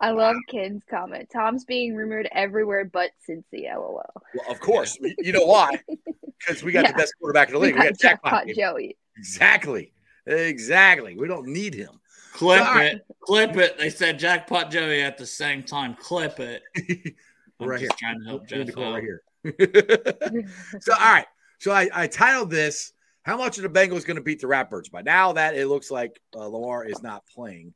[0.01, 1.29] I love Ken's comment.
[1.31, 3.73] Tom's being rumored everywhere but Cincy.
[3.73, 4.03] LOL.
[4.33, 4.97] Well, of course.
[5.01, 5.79] you know why?
[6.37, 6.91] Because we got Yeah.
[6.91, 7.75] the best quarterback in the league.
[7.75, 8.31] We got got jackpot.
[8.47, 8.97] Jackpot Joey.
[9.17, 9.93] Exactly.
[10.27, 11.15] Exactly.
[11.17, 12.01] We don't need him.
[12.33, 12.95] clip All right.
[12.95, 13.77] it, clip it.
[13.79, 15.95] They said jackpot Joey at the same time.
[15.95, 16.61] Clip it.
[17.59, 18.09] I'm right just here.
[18.09, 18.93] trying to help Jeff the call out.
[18.95, 19.23] right here.
[20.81, 21.25] so all right.
[21.59, 22.91] So I, I titled this
[23.25, 25.01] How much are the Bengals going to beat the Ratbirds by?
[25.01, 27.73] Now that it looks like uh, Lamar is not playing.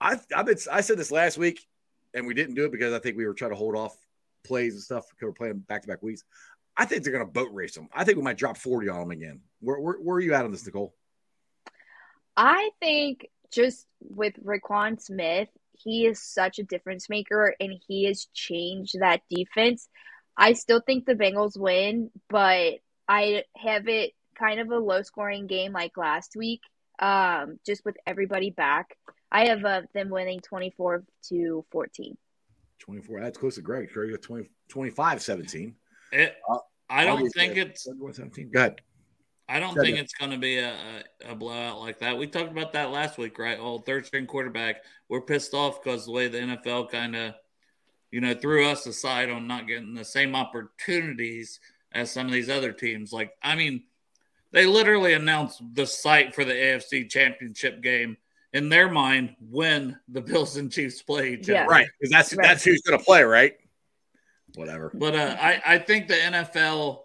[0.00, 1.60] I I've been I said this last week
[2.14, 3.96] and we didn't do it because I think we were trying to hold off
[4.44, 6.22] plays and stuff because we're playing back to back weeks.
[6.76, 7.88] I think they're going to boat race them.
[7.92, 9.40] I think we might drop 40 on them again.
[9.60, 10.94] Where, where, where are you at on this, Nicole?
[12.36, 18.28] I think just with Roquan Smith, he is such a difference maker and he has
[18.32, 19.88] changed that defense.
[20.36, 22.74] I still think the Bengals win, but
[23.08, 26.60] I have it kind of a low scoring game like last week,
[26.98, 28.96] um, just with everybody back.
[29.30, 32.16] I have uh, them winning 24 to 14.
[32.78, 33.20] 24.
[33.20, 33.90] That's close to Greg.
[33.92, 35.74] Greg got 20, 25 17.
[36.12, 37.84] It, Uh, I don't Obviously, think it's.
[37.84, 38.50] 21 17.
[38.50, 38.80] Go ahead.
[39.50, 40.04] I don't Go think ahead.
[40.04, 40.72] it's going to be a,
[41.26, 42.16] a, a blowout like that.
[42.18, 43.58] We talked about that last week, right?
[43.60, 44.76] Oh, third string quarterback.
[45.08, 47.34] We're pissed off because the way the NFL kind of,
[48.10, 51.60] you know, threw us aside on not getting the same opportunities
[51.92, 53.12] as some of these other teams.
[53.12, 53.84] Like, I mean,
[54.52, 58.16] they literally announced the site for the AFC Championship game
[58.52, 61.62] in their mind when the Bills and Chiefs play each Yeah.
[61.62, 61.70] other.
[61.70, 61.86] Right.
[62.00, 62.46] Because that's, Right.
[62.48, 63.56] that's who's going to play, right?
[64.54, 64.90] Whatever.
[64.94, 67.02] But uh, I, I think the NFL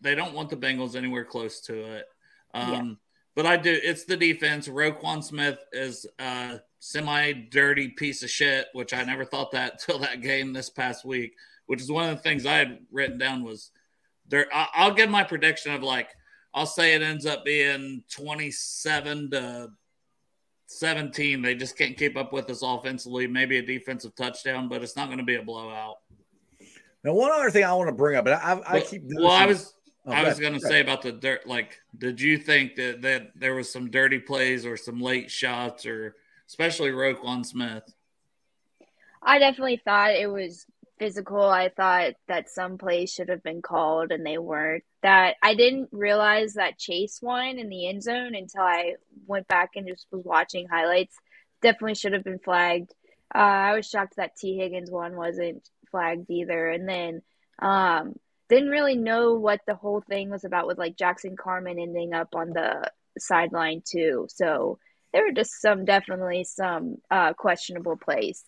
[0.00, 2.06] they don't want the Bengals anywhere close to it.
[2.54, 2.94] Um, Yeah.
[3.34, 3.78] But I do.
[3.82, 4.66] It's the defense.
[4.68, 10.22] Roquan Smith is a semi-dirty piece of shit, which I never thought that till that
[10.22, 11.34] game this past week.
[11.66, 13.72] Which is one of the things I had written down was
[14.28, 14.46] there.
[14.54, 16.08] I- I'll give my prediction of like
[16.56, 19.70] I'll say it ends up being twenty-seven to
[20.66, 21.42] seventeen.
[21.42, 23.28] They just can't keep up with us offensively.
[23.28, 25.98] Maybe a defensive touchdown, but it's not going to be a blowout.
[27.04, 29.02] Now, one other thing I want to bring up, and I, I keep.
[29.04, 29.74] well, I was
[30.06, 31.48] Oh, I was going to say about the dirt.
[31.48, 35.84] Like, did you think that that there was some dirty plays or some late shots,
[35.84, 36.14] or
[36.46, 37.82] especially Roquan Smith?
[39.20, 40.64] I definitely thought it was
[40.98, 41.42] physical.
[41.42, 44.84] I thought that some plays should have been called and they weren't.
[45.02, 48.94] That I didn't realize that Chase won in the end zone until I
[49.26, 51.16] went back and just was watching highlights.
[51.62, 52.92] Definitely should have been flagged.
[53.34, 56.68] Uh, I was shocked that Tee Higgins one wasn't flagged either.
[56.68, 57.22] And then
[57.60, 58.14] um,
[58.48, 62.34] didn't really know what the whole thing was about with like Jackson Carman ending up
[62.34, 64.26] on the sideline too.
[64.28, 64.78] So
[65.12, 68.44] there were just some definitely some uh, questionable plays.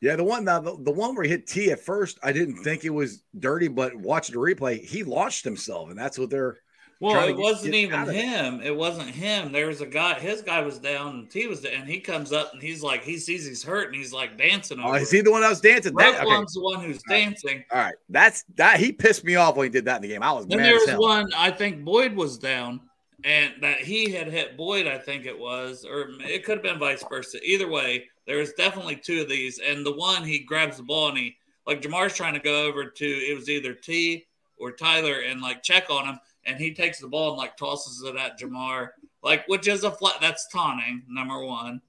[0.00, 2.54] Yeah, the one now the, the one where he hit Tee at first, I didn't
[2.54, 2.64] mm-hmm.
[2.64, 6.58] think it was dirty, but watching the replay, he launched himself, and that's what they're.
[7.00, 8.24] Well, it wasn't get even out of it.
[8.24, 8.60] him.
[8.60, 9.52] It wasn't him.
[9.52, 10.18] There was a guy.
[10.18, 13.18] His guy was down, and Tee was, and he comes up and he's like, he
[13.18, 14.80] sees he's hurt, and he's like dancing.
[14.82, 15.94] Oh, is he the one that was dancing?
[15.94, 16.24] That, okay.
[16.24, 17.24] Roquan's the one who's All right.
[17.24, 17.64] dancing.
[17.70, 18.80] All right, that's that.
[18.80, 20.24] He pissed me off when he did that in the game.
[20.24, 21.00] I was Then mad there as was hell.
[21.00, 21.32] one.
[21.36, 22.80] I think Boyd was down,
[23.24, 24.86] and that he had hit Boyd.
[24.86, 27.38] I think it was, or it could have been vice versa.
[27.42, 31.08] Either way, there was definitely two of these, and the one he grabs the ball
[31.08, 34.26] and he like Ja'Marr's trying to go over to it was either Tee
[34.56, 38.02] or Tyler and like check on him, and he takes the ball and like tosses
[38.02, 38.88] it at Ja'Marr,
[39.22, 40.16] like which is a flat.
[40.20, 41.80] That's taunting number one.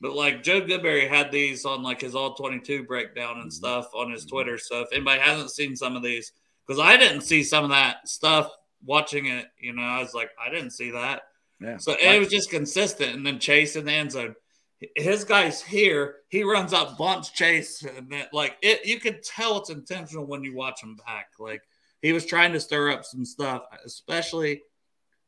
[0.00, 3.50] But like Joe Goodberry had these on like his all 22 breakdown and mm-hmm.
[3.50, 4.56] stuff on his Twitter.
[4.56, 6.32] So if anybody hasn't seen some of these,
[6.66, 8.50] because I didn't see some of that stuff
[8.84, 11.22] watching it, you know, I was like, I didn't see that.
[11.60, 11.76] Yeah.
[11.78, 13.14] So it was just consistent.
[13.14, 14.34] And then Chase in the end zone.
[14.94, 16.16] His guy's here.
[16.28, 18.86] He runs up, bumps Chase, and then like it.
[18.86, 21.30] You could tell it's intentional when you watch him back.
[21.40, 21.62] Like
[22.00, 24.62] he was trying to stir up some stuff, especially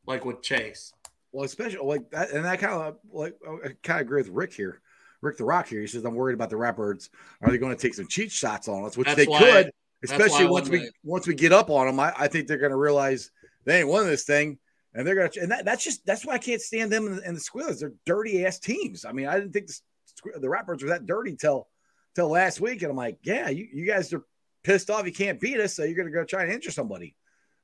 [0.06, 0.92] like with Chase.
[1.32, 4.52] Well, especially like that, and that kind of like I kind of agree with Rick
[4.52, 4.80] here,
[5.20, 5.80] Rick the Rock here.
[5.80, 7.08] He says I'm worried about the Rapbirds.
[7.42, 8.96] Are they going to take some cheat shots on us?
[8.96, 9.72] Which That's they could,
[10.04, 11.98] especially once we they- once we get up on them.
[11.98, 13.32] I, I think they're going to realize
[13.64, 14.58] they ain't won this thing,
[14.94, 15.40] and they're to.
[15.40, 17.80] And that, that's just that's why I can't stand them and, the- and the Squealers.
[17.80, 19.04] They're dirty ass teams.
[19.04, 20.48] I mean, I didn't think the, the
[20.82, 21.68] were that dirty till
[22.14, 24.24] till last week, and I'm like, yeah, you, you guys are
[24.62, 25.06] pissed off.
[25.06, 27.14] You can't beat us, so you're to go try and injure somebody.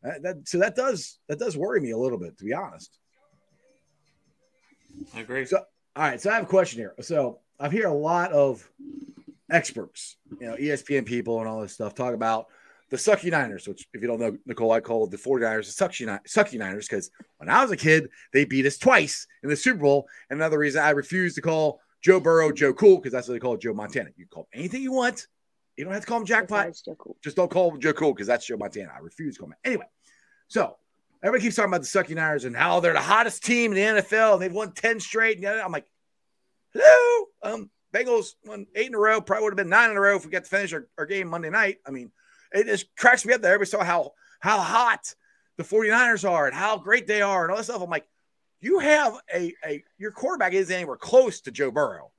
[0.04, 2.98] Uh, that, so that does that does worry me a little bit, to be honest.
[5.14, 5.44] I agree.
[5.44, 6.20] So, all right.
[6.20, 6.94] So I have a question here.
[7.00, 8.68] So I've heard a lot of
[9.50, 12.46] experts, you know, ESPN people and all this stuff talk about
[12.90, 16.07] the Sucky Niners, which, if you don't know, Nicole, I call the 49ers the Sucky,
[16.07, 19.57] Ni- Sucky Niners because when I was a kid, they beat us twice in the
[19.57, 20.09] Super Bowl.
[20.31, 23.40] And another reason I refuse to call Joe Burrow Joe Cool because that's what they
[23.40, 24.11] call Joe Montana.
[24.16, 25.27] You can call anything you want.
[25.77, 27.16] You don't have to call him Jackpot Joe Cool.
[27.22, 28.92] just don't call him Joe Cool because that's Joe Montana.
[28.94, 29.57] I refuse to call him.
[29.64, 29.87] Anyway,
[30.49, 30.77] so
[31.22, 34.03] everybody keeps talking about the Sucky Niners and how they're the hottest team in the
[34.03, 35.38] NFL and they've won 10 straight.
[35.38, 35.87] And I'm like,
[36.72, 37.27] hello.
[37.42, 40.16] Um, Bengals won eight in a row, probably would have been nine in a row
[40.16, 41.79] if we got to finish our, our game Monday night.
[41.87, 42.11] I mean,
[42.57, 45.14] it just cracks me up that everybody saw how how hot
[45.57, 47.81] the 49ers are and how great they are and all this stuff.
[47.83, 48.07] I'm like,
[48.61, 52.11] you have a, a your quarterback isn't anywhere close to Joe Burrow.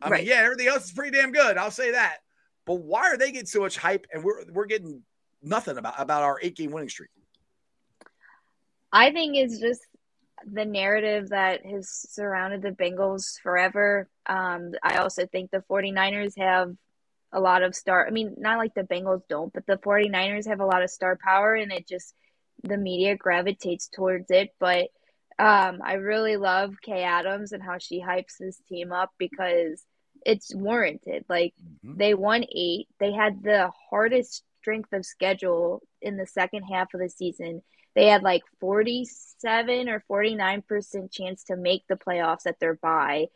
[0.00, 0.20] I Right.
[0.20, 1.56] mean, yeah, everything else is pretty damn good.
[1.56, 2.18] I'll say that.
[2.66, 5.02] But why are they getting so much hype and we're we're getting
[5.42, 7.10] nothing about about our eight game winning streak?
[8.92, 9.80] I think it's just
[10.44, 14.08] the narrative that has surrounded the Bengals forever.
[14.26, 16.74] Um, I also think the 49ers have
[17.32, 18.06] a lot of star.
[18.06, 21.18] I mean, not like the Bengals don't, but the 49ers have a lot of star
[21.22, 22.14] power and it just,
[22.62, 24.50] the media gravitates towards it.
[24.60, 24.88] But
[25.38, 29.84] um, I really love Kay Adams and how she hypes this team up because
[30.24, 31.24] it's warranted.
[31.28, 31.96] Like, Mhm.
[31.96, 32.88] they won eight.
[33.00, 37.62] They had the hardest strength of schedule in the second half of the season.
[37.94, 43.26] They had like 47 or 49% chance to make the playoffs at their bye.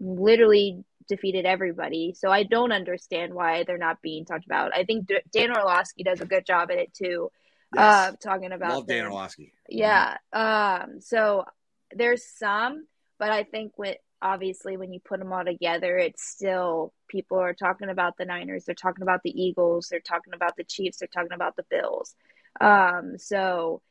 [0.00, 2.14] Literally defeated everybody.
[2.16, 4.74] So I don't understand why they're not being talked about.
[4.74, 7.30] I think D- Dan Orlovsky does a good job at it too,
[7.76, 9.06] uh, talking about Love Dan.
[9.06, 9.52] Orlovsky.
[9.68, 10.16] Yeah.
[10.32, 11.44] Um, so
[11.92, 12.86] there's some,
[13.18, 17.54] but I think with obviously when you put them all together, it's still people are
[17.54, 21.08] talking about the Niners, they're talking about the Eagles, they're talking about the Chiefs, they're
[21.08, 22.14] talking about the Bills.
[22.60, 23.82] Um, so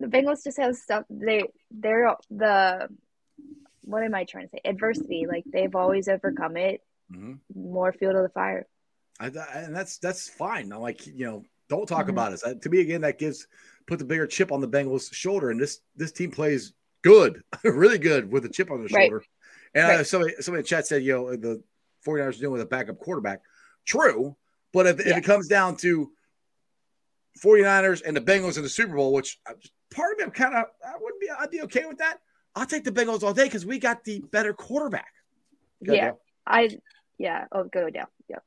[0.00, 2.88] the Bengals just have stuff they they're the
[3.84, 4.60] what am I trying to say?
[4.64, 5.26] Adversity.
[5.28, 6.80] Like they've always overcome it.
[7.12, 7.38] Mhm.
[7.54, 8.66] More fuel to the fire.
[9.20, 10.72] I, and that's that's fine.
[10.72, 12.10] I'm like, you know, don't talk Mhm.
[12.10, 12.44] about us.
[12.44, 13.46] Uh, to me, again, that gives
[13.86, 15.50] put the bigger chip on the Bengals' shoulder.
[15.50, 19.04] And this this team plays good, really good with a chip on their Right.
[19.10, 19.24] shoulder.
[19.74, 20.06] And uh, Right.
[20.06, 21.62] somebody somebody in chat said, you know, the
[22.06, 23.42] 49ers are dealing with a backup quarterback.
[23.84, 24.36] True,
[24.72, 26.10] but if, if it comes down to
[27.42, 29.52] 49ers and the Bengals in the Super Bowl, which uh,
[29.92, 32.20] part of me I'm kind of I wouldn't be I'd be okay with that.
[32.54, 35.12] I'll take the Bengals all day because we got the better quarterback.
[35.84, 36.20] Go yeah, Dale.
[36.46, 36.78] I
[37.18, 37.46] yeah.
[37.52, 38.06] Oh, go down.
[38.28, 38.38] Yeah.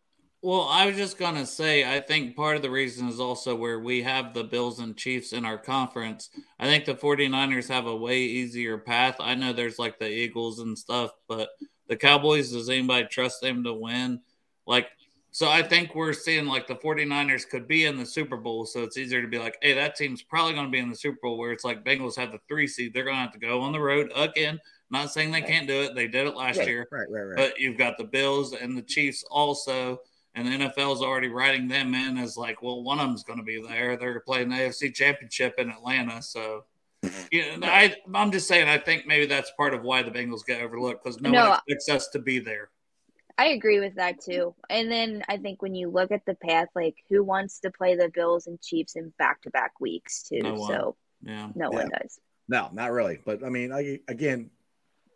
[0.41, 3.79] Well, I was just gonna say, I think part of the reason is also where
[3.79, 6.29] we have the Bills and Chiefs in our conference.
[6.59, 9.17] I think the 49ers have a way easier path.
[9.19, 11.49] I know there's like the Eagles and stuff, but
[11.87, 14.21] the Cowboys, does anybody trust them to win?
[14.65, 14.87] Like
[15.37, 18.65] so I think we're seeing like the 49ers could be in the Super Bowl.
[18.65, 20.95] So it's easier to be like, hey, that team's probably going to be in the
[20.95, 22.91] Super Bowl where it's like Bengals have the three seed.
[22.91, 24.59] They're going to have to go on the road again.
[24.89, 25.93] Not saying they can't do it.
[25.93, 26.87] They did it last right, year.
[26.91, 27.35] Right, right, right.
[27.35, 29.99] But you've got the Bills and the Chiefs also.
[30.33, 33.45] And the NFL's already writing them in as like, well, one of them's going to
[33.45, 33.95] be there.
[33.95, 36.19] They're playing the AFC Championship in Atlanta.
[36.23, 36.63] So,
[37.31, 40.43] you know, I, I'm just saying, I think maybe that's part of why the Bengals
[40.43, 42.71] get overlooked because no, no one expects us to be there.
[43.37, 44.55] I agree with that too.
[44.69, 47.95] And then I think when you look at the path, like who wants to play
[47.95, 50.39] the Bills and Chiefs in back to back weeks too?
[50.39, 51.77] No so yeah, no yeah.
[51.77, 52.19] one does.
[52.47, 53.19] No, not really.
[53.23, 54.49] But I mean, I, again,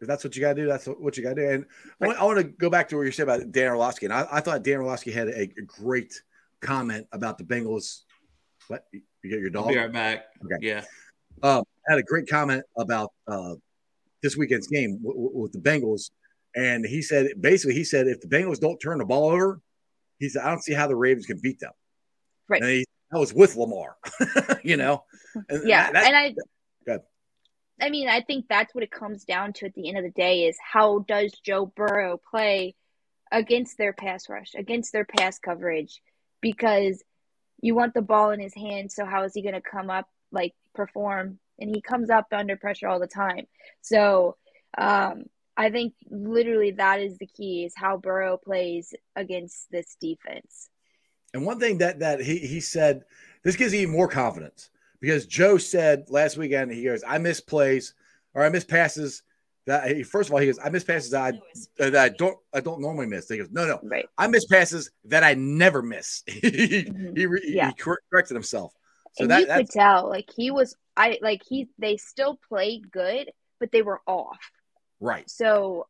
[0.01, 1.49] if that's what you got to do, that's what you got to do.
[1.49, 1.65] And
[1.99, 2.17] right.
[2.17, 4.07] I, want, to go back to what you said about Dan Orlovsky.
[4.07, 6.13] And I, I thought Dan Orlovsky had a, a, great
[6.59, 8.01] comment about the Bengals.
[8.67, 9.67] What you get your dog?
[9.67, 10.25] I'll be right back.
[10.43, 10.57] Okay.
[10.59, 10.83] Yeah.
[11.43, 13.55] Um, had a great comment about uh,
[14.23, 16.09] this weekend's game w- w- with the Bengals
[16.55, 19.61] and he said basically he said if the Bengals don't turn the ball over,
[20.19, 21.71] he said I don't see how the Ravens can beat them.
[22.47, 22.61] Right.
[22.61, 23.97] And he, that was with Lamar,
[24.63, 25.03] you know.
[25.49, 26.35] And yeah, and I.
[26.85, 27.01] Good.
[27.81, 30.11] I mean, I think that's what it comes down to at the end of the
[30.11, 32.75] day is how does Joe Burrow play
[33.31, 36.01] against their pass rush, against their pass coverage,
[36.41, 37.03] because
[37.59, 38.91] you want the ball in his hand.
[38.91, 41.39] So how is he going to come up like perform?
[41.59, 43.45] And he comes up under pressure all the time.
[43.81, 44.35] So
[44.77, 45.25] um,
[45.57, 50.69] I think literally that is the key is how Burrow plays against this defense.
[51.33, 53.03] And one thing that that he he said,
[53.43, 57.93] this gives even more confidence because Joe said last weekend he goes, I miss plays
[58.33, 59.23] or I miss passes
[59.67, 62.37] that he, first of all he goes, I miss passes that I, that I don't
[62.53, 63.29] I don't normally miss.
[63.29, 64.07] He goes, no no, right.
[64.17, 66.23] I miss passes that I never miss.
[66.27, 67.15] he, mm-hmm.
[67.15, 67.67] he, yeah.
[67.67, 68.73] he corrected himself.
[69.13, 72.91] So and that, you could tell like he was I like he they still played
[72.91, 74.39] good, but they were off.
[75.01, 75.29] Right.
[75.29, 75.87] So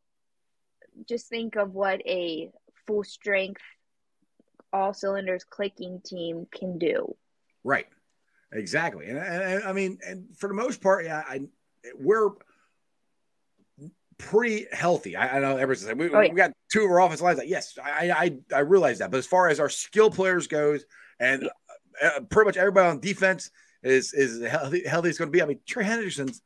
[1.07, 2.51] just think of what a
[2.87, 3.61] full strength,
[4.73, 7.15] all cylinders clicking team can do.
[7.63, 7.87] Right.
[8.53, 9.05] Exactly.
[9.07, 11.41] And, and I mean, and for the most part, yeah, I,
[11.99, 12.31] we're
[14.17, 15.15] pretty healthy.
[15.15, 16.29] I, I know everyone's saying we, oh, yeah.
[16.29, 17.37] we got two of our offensive lines.
[17.37, 19.11] Like, yes, I, I, I realize that.
[19.11, 20.83] But as far as our skill players goes,
[21.19, 21.43] and
[22.01, 22.09] yeah.
[22.17, 23.51] uh, pretty much everybody on defense
[23.83, 25.41] is is healthy, healthy as going to be.
[25.41, 26.41] I mean, Trey Hendrickson's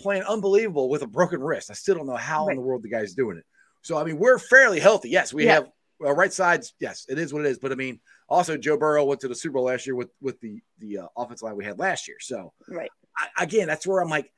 [0.00, 1.70] playing unbelievable with a broken wrist.
[1.70, 2.52] I still don't know how right.
[2.52, 3.44] in the world the guy's doing it.
[3.82, 5.10] So I mean, we're fairly healthy.
[5.10, 5.54] Yes, we yeah.
[5.54, 5.68] have
[6.00, 6.74] right sides.
[6.80, 7.58] Yes, it is what it is.
[7.58, 10.40] But I mean, also Joe Burrow went to the Super Bowl last year with with
[10.40, 12.18] the the uh, offensive line we had last year.
[12.20, 14.32] So right I, again, that's where I'm like,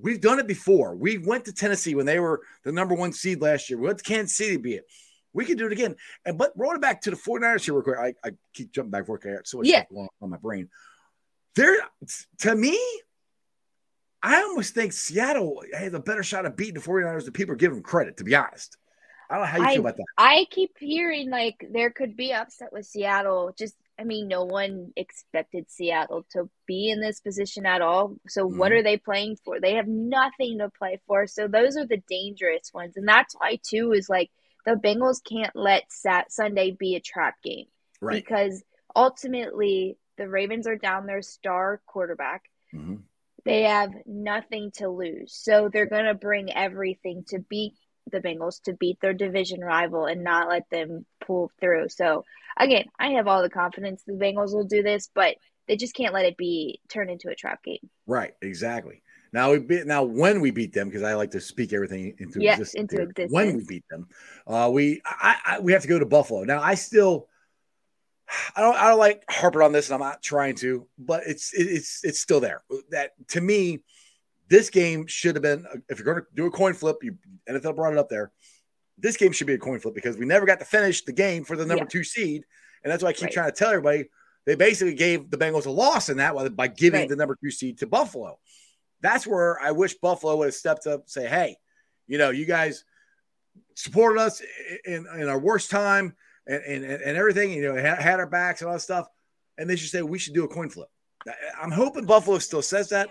[0.00, 0.94] we've done it before.
[0.94, 3.78] We went to Tennessee when they were the number one seed last year.
[3.78, 4.84] We went to Kansas City to be it.
[5.32, 5.96] We can do it again.
[6.24, 7.98] And but rolling back to the 49ers here real quick.
[7.98, 9.22] I, I keep jumping back and forth.
[9.44, 9.84] So much yeah.
[9.90, 10.68] on my brain.
[11.54, 11.76] There
[12.40, 12.78] to me,
[14.22, 17.56] I almost think Seattle has a better shot of beating the 49ers than people are
[17.56, 18.76] giving credit, to be honest.
[19.28, 20.04] I don't know how you I, feel about that.
[20.18, 23.52] I keep hearing like there could be upset with Seattle.
[23.58, 28.16] Just, I mean, no one expected Seattle to be in this position at all.
[28.28, 28.58] So, mm-hmm.
[28.58, 29.58] what are they playing for?
[29.58, 31.26] They have nothing to play for.
[31.26, 32.96] So, those are the dangerous ones.
[32.96, 34.30] And that's why, too, is like
[34.66, 37.66] the Bengals can't let Sat- Sunday be a trap game.
[38.00, 38.22] Right.
[38.22, 38.62] Because
[38.94, 42.42] ultimately, the Ravens are down their star quarterback.
[42.74, 42.96] Mm-hmm
[43.44, 45.34] they have nothing to lose.
[45.34, 47.74] So they're going to bring everything to beat
[48.10, 51.88] the Bengals, to beat their division rival, and not let them pull through.
[51.88, 52.24] So,
[52.56, 55.36] again, I have all the confidence the Bengals will do this, but
[55.68, 57.88] they just can't let it be turned into a trap game.
[58.06, 59.02] Right, exactly.
[59.32, 62.42] Now we beat now when we beat them because I like to speak everything into
[62.42, 62.92] yes, existence.
[62.92, 63.32] into existence.
[63.32, 64.08] When we beat them,
[64.46, 66.44] uh, we I, I, we have to go to Buffalo.
[66.44, 67.28] Now I still
[68.56, 71.52] I don't I don't like harping on this, and I'm not trying to, but it's
[71.52, 72.62] it's it's still there.
[72.90, 73.80] That to me,
[74.48, 76.98] this game should have been uh, if you're going to do a coin flip.
[77.02, 77.16] You
[77.48, 78.32] NFL brought it up there.
[78.98, 81.44] This game should be a coin flip because we never got to finish the game
[81.44, 81.88] for the number yeah.
[81.88, 82.44] two seed,
[82.82, 83.32] and that's why I keep right.
[83.32, 84.04] trying to tell everybody.
[84.44, 87.08] They basically gave the Bengals a loss in that by giving right.
[87.08, 88.38] the number two seed to Buffalo.
[89.00, 91.56] That's where I wish Buffalo would have stepped up say, "Hey,
[92.06, 92.84] you know, you guys
[93.74, 94.42] supported us
[94.84, 96.14] in, in our worst time
[96.46, 99.06] and, and, and everything, you know, had, had our backs and all that stuff.
[99.58, 100.88] And they should say, we should do a coin flip.
[101.60, 103.08] I'm hoping Buffalo still says that.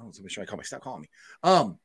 [0.00, 0.64] Oh, somebody's trying to call me.
[0.64, 1.08] Stop calling me.
[1.42, 1.78] Um,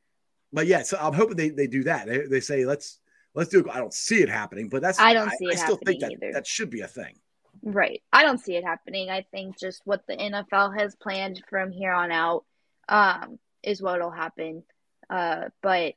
[0.52, 2.08] but yeah, so I'm hoping they, they do that.
[2.08, 3.00] They, they say, let's,
[3.34, 3.66] let's do it.
[3.72, 6.02] I don't see it happening, but that's, I don't see I, it I still think
[6.02, 6.34] that either.
[6.34, 7.16] that should be a thing.
[7.64, 8.04] Right.
[8.12, 9.10] I don't see it happening.
[9.10, 12.44] I think just what the NFL has planned from here on out
[12.90, 14.64] um, is what'll happen.
[15.10, 15.94] Uh, but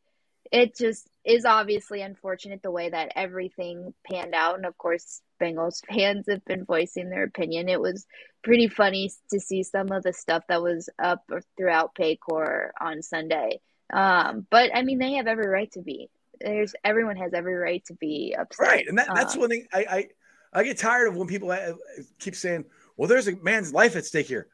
[0.53, 4.55] it just is obviously unfortunate the way that everything panned out.
[4.55, 7.69] And of course, Bengals fans have been voicing their opinion.
[7.69, 8.07] It was
[8.45, 13.61] pretty funny to see some of the stuff that was up throughout Paycor on Sunday.
[13.93, 16.09] Um, but I mean, they have every right to be.
[16.41, 18.67] There's everyone has every right to be upset.
[18.67, 20.09] Right, and that, that's Um, one thing I, I
[20.53, 21.73] I get tired of when people uh,
[22.21, 22.67] keep saying,
[22.97, 24.49] "Well, there's a man's life at stake here."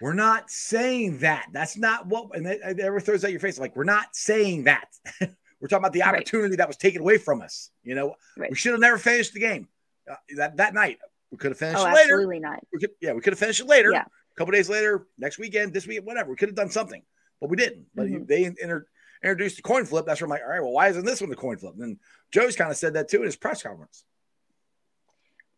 [0.00, 1.46] We're not saying that.
[1.52, 2.34] That's not what.
[2.34, 4.88] And it, it ever throws at your face like we're not saying that.
[5.60, 6.14] we're talking about the Right.
[6.14, 7.70] opportunity that was taken away from us.
[7.82, 8.50] You know, Right.
[8.50, 9.68] we should have never finished the game
[10.10, 10.98] uh, that that night.
[11.30, 12.14] We could have finished Oh, it later.
[12.14, 12.66] absolutely not.
[12.72, 13.90] We could, yeah, we could have finished it later.
[13.92, 14.04] Yeah.
[14.06, 16.30] A couple days later, next weekend, this weekend, whatever.
[16.30, 17.02] We could have done something,
[17.40, 17.86] but we didn't.
[17.94, 18.26] But Mhm.
[18.26, 18.86] they inter-
[19.22, 20.06] introduced the coin flip.
[20.06, 21.74] That's where I'm like, all right, well, why isn't this one the coin flip?
[21.78, 21.98] And
[22.30, 24.04] Joe's kind of said that too in his press conference.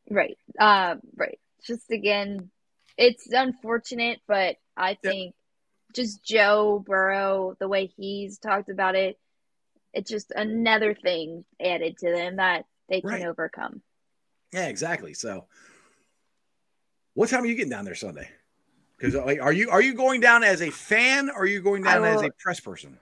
[0.09, 0.37] Right.
[0.59, 1.39] Uh, right.
[1.63, 2.51] Just again,
[2.97, 5.35] it's unfortunate, but I think
[5.95, 9.19] just Joe Burrow, the way he's talked about it,
[9.93, 13.27] it's just another thing added to them that they can Right.
[13.27, 13.83] overcome.
[14.53, 15.15] Yeah, exactly.
[15.15, 15.47] So,
[17.15, 18.29] what time are you getting down there Sunday?
[18.97, 21.95] Because are you are you going down as a fan or are you going I
[21.95, 22.99] down as a press person?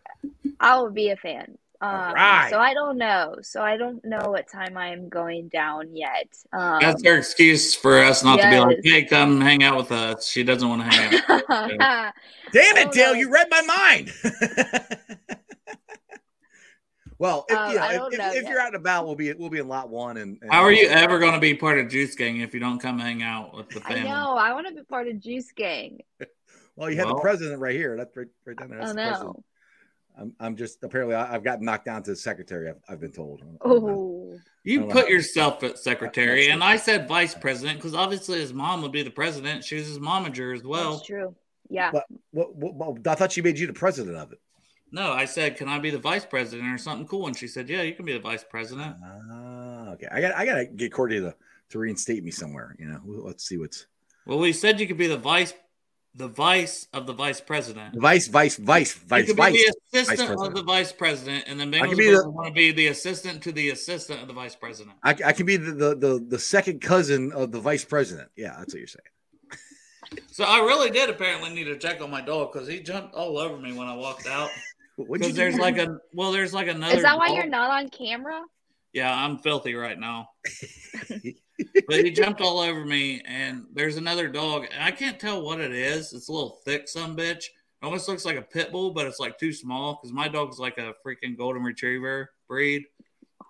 [0.61, 1.59] I will be a fan.
[1.81, 2.51] Um, right.
[2.51, 3.37] So I don't know.
[3.43, 6.29] So I don't know what time I am going down yet.
[6.53, 9.93] Um, That's her excuse for us not to be like, hey, come hang out with
[9.93, 10.27] us.
[10.27, 12.13] She doesn't want to hang out.
[12.53, 13.13] Damn it, Dale!
[13.13, 13.19] know.
[13.21, 14.13] You read my mind.
[17.19, 18.51] well, if, Uh, you know, I if, don't if, know if yet.
[18.51, 20.17] you're out and about, we'll be we'll be in lot one.
[20.19, 22.61] And, and How are you ever going to be part of Juice Gang if you
[22.61, 24.09] don't come hang out with the I family?
[24.11, 24.37] know.
[24.37, 26.01] I want to be part of Juice Gang.
[26.77, 27.97] Well, you had the president right here.
[27.97, 28.79] That's right, right down there.
[28.79, 29.37] That's I the president.
[29.37, 29.45] know.
[30.17, 32.69] I'm, I'm just apparently I, I've gotten knocked down to secretary.
[32.69, 33.43] I've, I've been told.
[33.63, 37.95] Oh, You don't know put how- yourself at secretary, and I said vice president because
[37.95, 39.65] obviously his mom would be the president.
[39.65, 40.93] She was his momager as well.
[40.99, 41.35] that's true.
[41.69, 41.91] Yeah.
[41.91, 44.39] But what, what, what- I thought she made you the president of it.
[44.91, 47.27] No, I said, can I be the vice president or something cool?
[47.27, 48.97] And she said, yeah, you can be the vice president.
[49.05, 50.09] Ah, okay.
[50.11, 51.35] I got I got to get Courtney to
[51.71, 52.75] to reinstate me somewhere.
[52.79, 53.87] You know, let's see what's
[54.27, 55.53] Well, we said you could be the vice,
[56.15, 58.01] the vice of the vice president.
[58.01, 59.53] vice, vice, vice, You vice, be vice.
[59.93, 62.87] the assistant of the vice president, and then I Bengals the- want to be the
[62.87, 64.97] assistant to the assistant of the vice president.
[65.03, 68.31] I, I can be the, the the the second cousin of the vice president.
[68.37, 69.05] Yeah, that's what you're saying.
[70.33, 73.37] So I really did apparently need to check on my dog because he jumped all
[73.37, 74.49] over me when I walked out.
[75.07, 75.43] What'd you Because do?
[75.43, 76.97] there's like a well, there's like another.
[76.97, 78.43] Is that why dog- you're not on camera?
[78.93, 80.31] Yeah, I'm filthy right now.
[81.87, 84.65] but he jumped all over me, and there's another dog.
[84.73, 86.13] and I can't tell what it is.
[86.13, 87.45] It's a little thick, some bitch.
[87.45, 90.59] It almost looks like a pit bull, but it's like too small because my dog's
[90.59, 92.83] like a freaking golden retriever breed.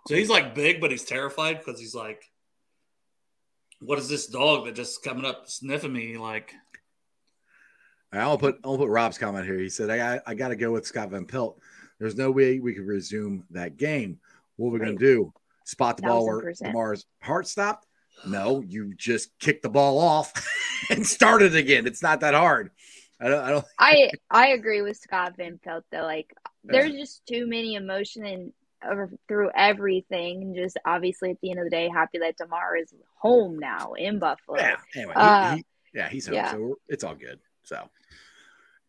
[0.06, 2.22] So he's like big, but he's terrified because he's like,
[3.80, 6.52] "What is this dog that just coming up sniffing me?" Like,
[8.12, 9.58] I'll put I'll put Rob's comment here.
[9.58, 11.60] He said, "I got, I got to go with Scott Van Pelt.
[11.98, 14.18] There's no way we could resume that game.
[14.56, 15.32] What are we going to do?
[15.64, 16.54] Spot the ball where.
[16.60, 17.86] Lamar's heart stopped?
[18.26, 20.32] No, you just kick the ball off
[20.90, 21.86] and start it again.
[21.86, 22.70] It's not that hard.
[23.20, 23.44] I don't.
[23.44, 23.64] I don't.
[23.78, 26.02] I I agree with Scott Van Pelt though.
[26.02, 26.32] Like
[26.64, 28.52] there's just too many emotion and
[28.88, 32.76] over through everything, and just obviously at the end of the day, happy that Damar
[32.76, 34.58] is home now in Buffalo.
[34.58, 34.76] Yeah.
[34.94, 36.52] Anyway, Uh, he, yeah, he's home, yeah.
[36.52, 37.40] so it's all good.
[37.68, 37.90] So,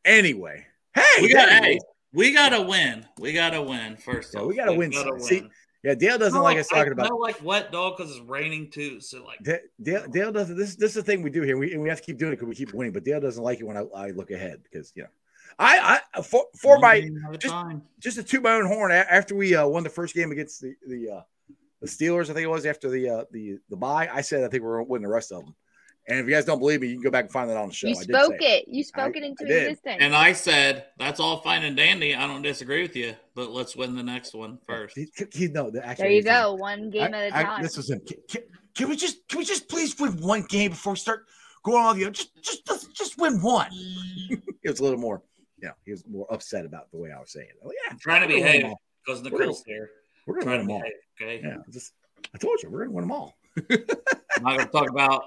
[0.05, 0.65] anyway,
[0.95, 1.79] hey, we got, hey,
[2.13, 3.05] we got to win.
[3.19, 4.33] We got to win first.
[4.33, 4.47] Yeah, off.
[4.47, 5.19] we gotta win some.
[5.19, 5.43] See,
[5.83, 7.11] yeah, Dale doesn't like us talking about.
[7.11, 9.01] I like wet dog because it's raining too.
[9.01, 10.57] So like, Da- Dale, Dale doesn't.
[10.57, 11.57] This, this is the thing we do here.
[11.57, 12.93] We and we have to keep doing it because we keep winning.
[12.93, 15.09] But Dale doesn't like it when I, I look ahead because you know,
[15.59, 17.81] I, I for for one my game at a just- time.
[17.99, 18.93] just to toot my own horn.
[18.93, 21.21] After we uh, won the first game against the the uh,
[21.81, 24.09] the Steelers, I think it was after the uh, the the bye.
[24.09, 25.55] I said I think we're going to win the rest of them.
[26.09, 27.67] And if you guys don't believe me, you can go back and find that on
[27.69, 27.87] the show.
[27.87, 28.65] you I did spoke say it.
[28.67, 29.97] You spoke I- it into existence.
[29.99, 32.15] And I said, that's all fine and dandy.
[32.15, 34.97] I don't disagree with you, but let's win the next one first.
[34.97, 37.31] He, he, no, the, actually, there you he said- go, one game I- at a
[37.43, 37.61] time.
[37.61, 37.99] this was him.
[38.07, 38.41] Can, can,
[38.75, 41.25] can we just can we just please win one game before we start
[41.63, 42.11] going all the other?
[42.11, 43.69] Just just just, just win one.
[43.71, 45.21] he was a little more,
[45.61, 47.57] yeah, he was more upset about the way I was saying it.
[47.63, 48.73] Oh, yeah, I'm trying to we're behave
[49.05, 49.89] because gonna- Nicole's here.
[50.25, 50.83] We're gonna Trying win them all.
[51.21, 51.41] okay?
[51.43, 51.93] Yeah, just
[52.33, 53.35] I told you we're gonna win them all.
[53.69, 55.23] I'm not going to talk about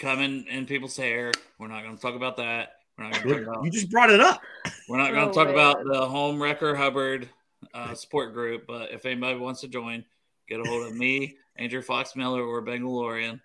[0.00, 1.30] coming in people's hair.
[1.58, 2.70] We're not going to talk about that.
[2.98, 3.64] We're not going to talk about.
[3.64, 4.40] You just brought it up.
[4.88, 7.28] We're not going Oh, to talk about the Home Wrecker Hubbard
[7.72, 8.66] uh, support group.
[8.66, 10.04] But if anybody wants to join,
[10.48, 13.40] get a hold of me, Andrew Fox Miller, or Bengalorian.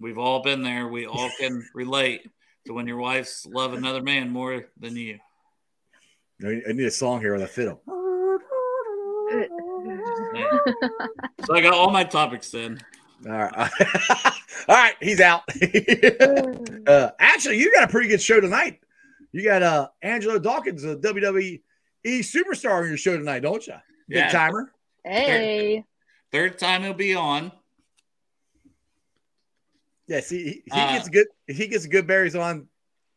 [0.00, 0.88] We've all been there.
[0.88, 2.26] We all can relate
[2.66, 5.18] to when your wife's love another man more than you.
[6.44, 7.82] I I need a song here with a fiddle.
[11.44, 12.80] So I got all my topics in.
[13.24, 13.52] All right.
[14.68, 15.42] All right, he's out.
[16.86, 18.80] uh, actually, you got a pretty good show tonight.
[19.32, 21.60] You got uh Angelo Dawkins, a WWE
[22.06, 23.74] superstar on your show tonight, don't you?
[24.08, 24.28] Big Yeah.
[24.30, 24.72] timer.
[25.04, 25.84] hey,
[26.32, 27.52] Third time he'll be on.
[30.08, 31.26] Yeah, see, he, he Uh, gets good.
[31.46, 32.68] He gets good berries on,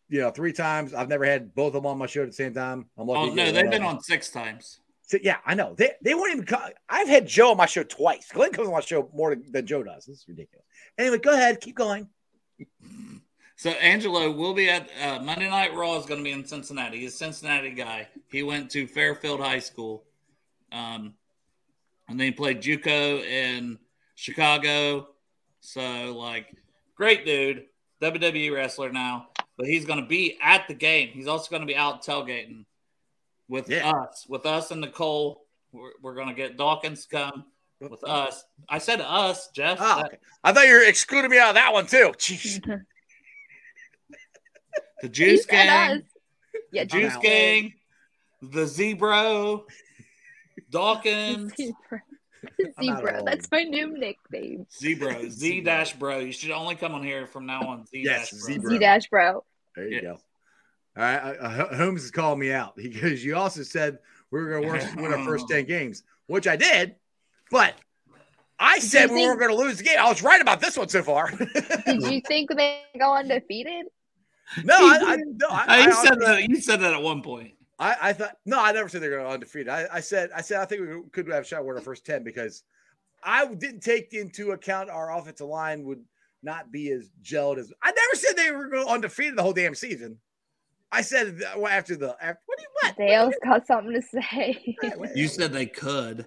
[0.10, 0.93] you know, three times.
[0.93, 2.89] I've never had both of them on my show at the same time.
[2.97, 3.30] I'm lucky.
[3.32, 4.80] Oh no, they've been on six times.
[5.10, 5.74] So, yeah, I know.
[5.76, 6.45] They they won't even.
[6.45, 6.62] Come.
[6.88, 8.32] I've had Joe on my show twice.
[8.32, 10.05] Glenn comes on my show more than Joe does.
[10.05, 10.68] This is ridiculous.
[10.99, 12.07] Anyway, go ahead, keep going.
[13.55, 16.99] So Angelo will be at uh, Monday Night Raw is going to be in Cincinnati.
[16.99, 18.07] He's a Cincinnati guy.
[18.30, 20.03] He went to Fairfield High School,
[20.72, 21.16] um,
[22.07, 23.80] and then he played JUCO in
[24.14, 25.07] Chicago.
[25.60, 26.55] So like,
[26.95, 27.66] great dude,
[28.03, 29.30] WWE wrestler now.
[29.57, 31.10] But he's going to be at the game.
[31.10, 32.66] He's also going to be out tailgating
[33.50, 33.89] with Yeah.
[33.91, 35.45] us, with us and Nicole.
[35.74, 37.45] We're, we're going to get Dawkins come
[37.82, 38.08] with oh.
[38.10, 38.43] us.
[38.70, 39.78] I said us, Jeff.
[39.82, 40.18] Oh, That- okay.
[40.43, 42.14] I thought you were excluding me out of that one too.
[42.18, 42.64] Jeez.
[45.02, 45.97] the Juice Gang.
[45.97, 46.04] us.
[46.72, 47.22] Yeah, Juice out.
[47.22, 47.74] Gang,
[48.41, 49.64] the Zebro,
[50.70, 52.02] Dawkins, Zebra.
[52.78, 53.24] I'm Zebra.
[53.26, 54.66] That's my new nickname.
[54.82, 56.20] Zebro, Z dash bro.
[56.20, 57.86] You should only come on here from now on.
[57.88, 58.62] Z dash Zebro.
[58.62, 58.72] bro.
[58.72, 59.43] Z dash bro.
[59.76, 60.02] There you Yeah.
[60.02, 60.20] go.
[61.00, 64.00] All right, uh, uh, Holmes is calling me out because you also said
[64.32, 66.95] we were going to win our first ten games, which I did,
[67.50, 67.74] but
[68.60, 69.95] I said you we think- weren't going to lose the game.
[69.97, 71.32] I was right about this one so far.
[71.86, 73.86] Did you think they go undefeated?
[74.66, 76.50] no, I, I, no, I, Uh, you I said that.
[76.50, 77.54] You said that at one point.
[77.80, 79.70] I, I thought no, I never said they're going undefeated.
[79.70, 82.06] I, I said I said I think we could have shot one of our first
[82.06, 82.64] ten because
[83.24, 86.04] I didn't take into account our offensive line would
[86.43, 89.76] not be as gelled as I never said they were going undefeated the whole damn
[89.76, 90.18] season.
[90.92, 92.98] I said that well, after the after, what do you what?
[92.98, 94.78] Dale's got something to say.
[95.16, 96.26] You said they could.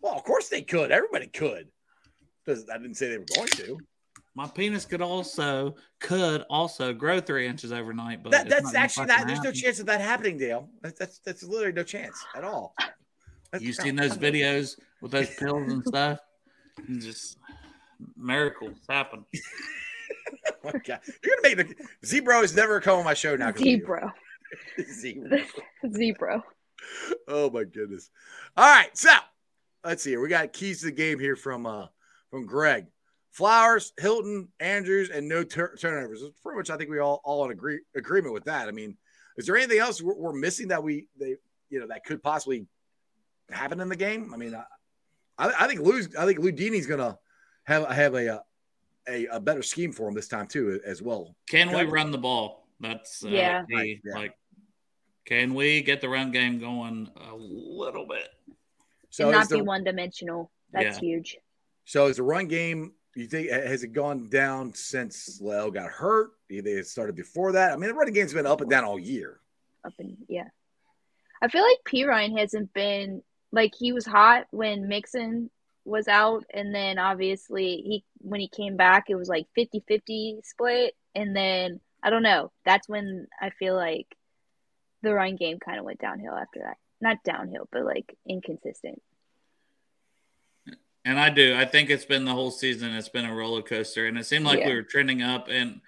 [0.00, 0.90] well, of course they could.
[0.90, 1.68] Everybody could.
[2.44, 3.78] Because I didn't say they were going to.
[4.34, 9.26] My penis could also could also grow three inches overnight, but That, that's actually fucking
[9.26, 9.26] not.
[9.26, 10.70] There's no chance of that happening, Dale.
[10.82, 12.74] That's that's, that's literally no chance at all.
[13.50, 16.20] That's- You seen those videos with those pills and stuff?
[16.88, 17.36] You Just
[18.16, 19.26] miracles happen.
[20.62, 21.00] Oh my God.
[21.24, 21.74] You're gonna make the
[22.06, 23.52] Zebro is never coming on my show now.
[23.52, 24.12] Zebra.
[24.78, 25.42] Zebro.
[25.96, 26.44] Zebra.
[27.28, 28.10] Oh my goodness.
[28.56, 29.10] All right, so
[29.84, 30.20] let's see here.
[30.20, 31.86] We got keys to the game here from uh
[32.30, 32.86] from Greg.
[33.30, 36.22] Flowers, Hilton, Andrews, and no tur- turnovers.
[36.42, 38.66] Pretty much, I think we all all in agree agreement with that.
[38.66, 38.96] I mean,
[39.36, 41.36] is there anything else we're, we're missing that we they
[41.68, 42.66] you know that could possibly
[43.50, 44.32] happen in the game?
[44.34, 44.64] I mean, I,
[45.38, 47.18] I, I think Lou's I think Lou Dini's gonna
[47.64, 48.40] have have a, uh,
[49.10, 51.34] a a better scheme for him this time too as well.
[51.48, 52.66] Can we run the ball?
[52.80, 53.64] That's uh, Yeah.
[53.68, 54.14] the- Right, yeah.
[54.14, 54.34] like.
[55.26, 58.28] Can we get the run game going a little bit?
[59.10, 60.50] So and not the, be one dimensional.
[60.72, 61.00] That's Yeah.
[61.00, 61.36] huge.
[61.84, 62.94] So is the run game?
[63.14, 66.30] You think has it gone down since Leo got hurt?
[66.48, 67.72] Either it started before that.
[67.72, 69.40] I mean, the running game's been up and down all year.
[69.84, 70.48] Up and yeah.
[71.42, 75.50] I feel like Perine hasn't been like he was hot when Mixon
[75.84, 80.94] was out and then obviously he when he came back it was like 50-50 split
[81.14, 82.50] and then I don't know.
[82.64, 84.06] That's when I feel like
[85.02, 86.76] the run game kind of went downhill after that.
[87.00, 89.00] Not downhill, but like inconsistent.
[91.04, 91.54] And I do.
[91.56, 92.94] I think it's been the whole season.
[92.94, 95.80] It's been a roller coaster, and it seemed like we were trending up, and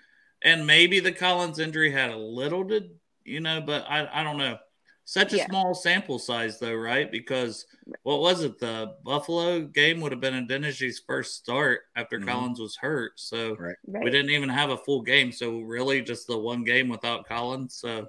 [0.43, 2.89] and maybe the Collins injury had a little to
[3.23, 4.57] you know, but I I don't know.
[5.05, 5.47] Such a Yeah.
[5.49, 7.11] small sample size, though, right?
[7.11, 7.67] Because
[8.05, 8.59] what was it?
[8.59, 12.27] The Buffalo game would have been Adeniji first start after Mhm.
[12.29, 13.75] Collins was hurt, so Right.
[13.87, 14.05] Right.
[14.05, 15.33] we didn't even have a full game.
[15.33, 17.75] So really, just the one game without Collins.
[17.75, 18.09] So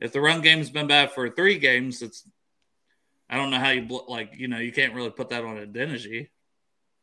[0.00, 2.28] if the run game's been bad for three games, it's
[3.30, 5.56] I don't know how you bl- like you know you can't really put that on
[5.56, 6.28] Adeniji.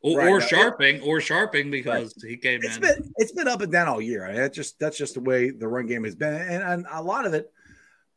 [0.01, 2.81] Or, Right, or no, Scharping, or Scharping because he came It's in.
[2.81, 4.23] been it's been up and down all year.
[4.25, 6.85] I mean, that's just that's just the way the run game has been, and, and
[6.91, 7.51] a lot of it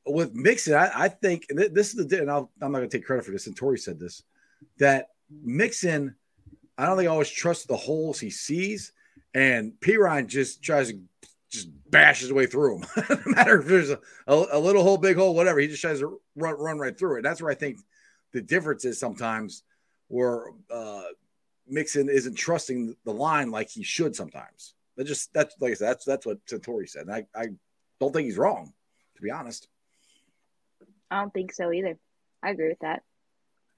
[0.06, 0.74] with Mixon.
[0.74, 3.32] I, I think this is the and I'll, I'm not going to take credit for
[3.32, 3.46] this.
[3.46, 4.22] And Tori said this
[4.78, 6.14] that Mixon.
[6.78, 8.92] I don't think I always trust the holes he sees,
[9.34, 10.98] and Perine just tries to
[11.50, 13.04] just bash his way through them.
[13.26, 16.00] no matter if there's a, a, a little hole, big hole, whatever, he just tries
[16.00, 17.22] to run run right through it.
[17.22, 17.78] That's where I think
[18.32, 19.62] the difference is sometimes
[20.08, 21.04] where uh,
[21.68, 24.74] Mixon isn't trusting the line like he should sometimes.
[24.96, 27.06] That just that's like I said, that's that's what Santori said.
[27.06, 27.46] And I, I
[28.00, 28.72] don't think he's wrong,
[29.16, 29.68] to be honest.
[31.12, 31.98] I don't think so either.
[32.42, 33.02] I agree with that.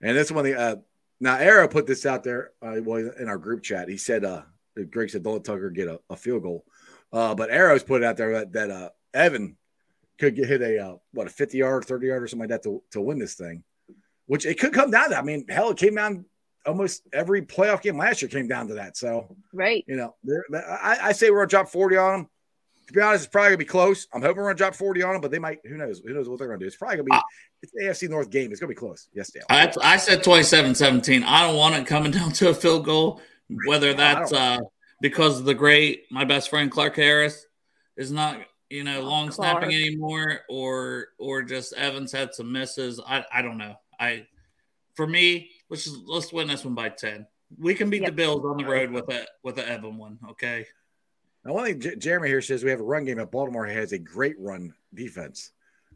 [0.01, 0.76] And this one the Uh,
[1.20, 3.89] now, Arrow put this out there uh, well, in our group chat.
[3.89, 4.43] He said, uh,
[4.91, 6.64] Greg said, don't let Tucker get a, a field goal.
[7.12, 9.57] Uh, but Arrow's put it out there that, that uh, Evan
[10.18, 12.62] could get hit a, uh, what, a 50 yard, 30 yard or something like that
[12.68, 13.64] to, to win this thing,
[14.26, 15.18] which it could come down to.
[15.18, 16.24] I mean, hell, it came down
[16.66, 18.97] almost every playoff game last year came down to that.
[18.97, 19.85] So Right.
[19.87, 20.14] you know,
[20.55, 22.30] I, I say we're gonna drop 40 on them.
[22.87, 24.07] To be honest, it's probably gonna be close.
[24.12, 25.59] I'm hoping we're gonna drop 40 on them, but they might.
[25.64, 26.01] Who knows?
[26.05, 26.66] Who knows what they're gonna do?
[26.66, 27.16] It's probably gonna be.
[27.62, 28.51] It's the AFC North game.
[28.51, 29.09] It's gonna be close.
[29.14, 29.45] Yes, Dale.
[29.49, 31.22] I, I said 27 17.
[31.24, 33.20] I don't want it coming down to a field goal,
[33.66, 34.59] whether that's uh,
[35.01, 37.47] because of the great, my best friend Clark Harris
[37.97, 43.01] is not, you know, Oh, long snapping anymore, or or just Evans had some misses.
[43.07, 43.76] I, I don't know.
[43.99, 44.26] I
[44.95, 47.26] for me, let's just let's win this one by 10.
[47.59, 48.11] We can beat Yep.
[48.11, 50.66] the Bills on the road with a with an Evan one, okay?
[51.45, 53.93] Now, one thing J- Jeremy here says we have a run game, but Baltimore has
[53.93, 55.51] a great run defense.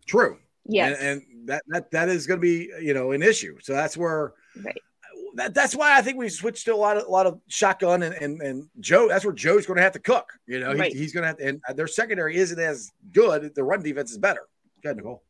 [0.07, 0.39] True.
[0.67, 0.99] Yes.
[1.01, 3.57] And, and that that that is going to be you know an issue.
[3.63, 4.79] So that's where Right.
[5.37, 8.03] that, that's why I think we switched to a lot of a lot of shotgun
[8.03, 9.09] and and, and Joe.
[9.09, 10.31] That's where Joe's going to have to cook.
[10.47, 11.47] You know, he- he's going to have to.
[11.49, 13.55] And their secondary isn't as good.
[13.55, 14.43] The run defense is better.
[14.83, 15.23] Go ahead, Nicole.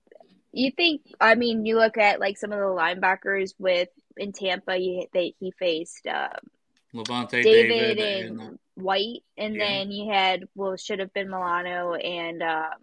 [0.52, 1.02] You think?
[1.20, 4.76] I mean, you look at like some of the linebackers with in Tampa.
[4.76, 6.30] You they he faced uh,
[6.94, 9.66] Lavonte David, David, and and White, and Yeah.
[9.66, 12.78] then you had well should have been Milano and um,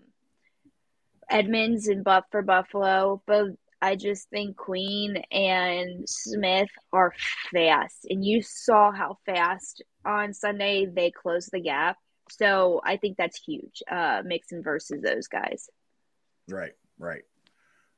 [1.30, 3.48] Edmunds and Buff for Buffalo, but
[3.82, 7.14] I just think Queen and Smith are
[7.52, 11.98] fast, and you saw how fast on Sunday they closed the gap.
[12.30, 13.84] So I think that's huge.
[13.90, 15.70] Uh, Mixon versus those guys.
[16.48, 17.22] Right, right.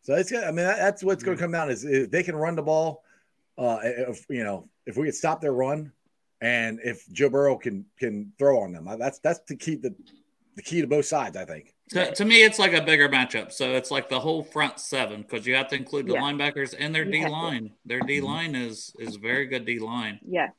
[0.01, 0.43] So it's good.
[0.43, 2.61] I mean, that, that's what's going to come down is if they can run the
[2.63, 3.03] ball.
[3.57, 5.91] Uh, if you know, if we could stop their run,
[6.41, 9.75] and if Joe Burrow can can throw on them, that's that's the key.
[9.75, 9.95] The
[10.55, 11.73] the key to both sides, I think.
[11.89, 13.51] To, to me, it's like a bigger matchup.
[13.51, 16.21] So it's like the whole front seven because you have to include the Yeah.
[16.21, 17.73] linebackers and their You D line.
[17.85, 20.19] Their D line is is very good D line.
[20.27, 20.49] Yeah,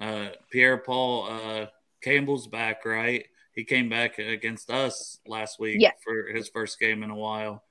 [0.00, 1.66] Uh, Pierre Paul uh,
[2.02, 3.26] Campbell's back, right?
[3.54, 5.92] He came back against us last week Yeah.
[6.04, 7.64] for his first game in a while.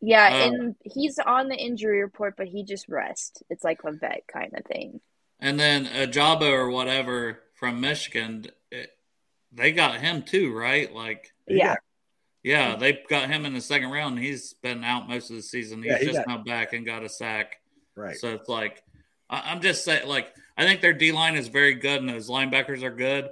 [0.00, 3.42] yeah, Uh, and he's on the injury report, but he just rests.
[3.48, 5.00] It's like a vet kind of thing.
[5.40, 8.90] And then Ojabo or whatever from Michigan, it,
[9.52, 10.92] they got him too, right?
[10.92, 11.74] Like, Yeah,
[12.42, 14.18] yeah, they got him in the second round.
[14.18, 15.82] He's been out most of the season.
[15.82, 17.60] He's Yeah, he just got- now back and got a sack.
[17.94, 18.16] Right.
[18.16, 18.82] So it's like
[19.28, 22.28] I, I'm just saying, like I think their D line is very good, and those
[22.30, 23.28] linebackers are good.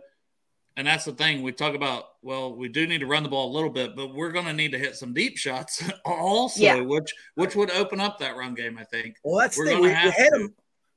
[0.76, 2.04] And that's the thing we talk about.
[2.20, 4.52] Well, we do need to run the ball a little bit, but we're going to
[4.52, 6.80] need to hit some deep shots also, Yeah.
[6.80, 8.76] which which would open up that run game.
[8.76, 9.16] I think.
[9.22, 9.80] Well, that's We're the thing.
[9.82, 10.40] We, we have had to.
[10.40, 10.54] him.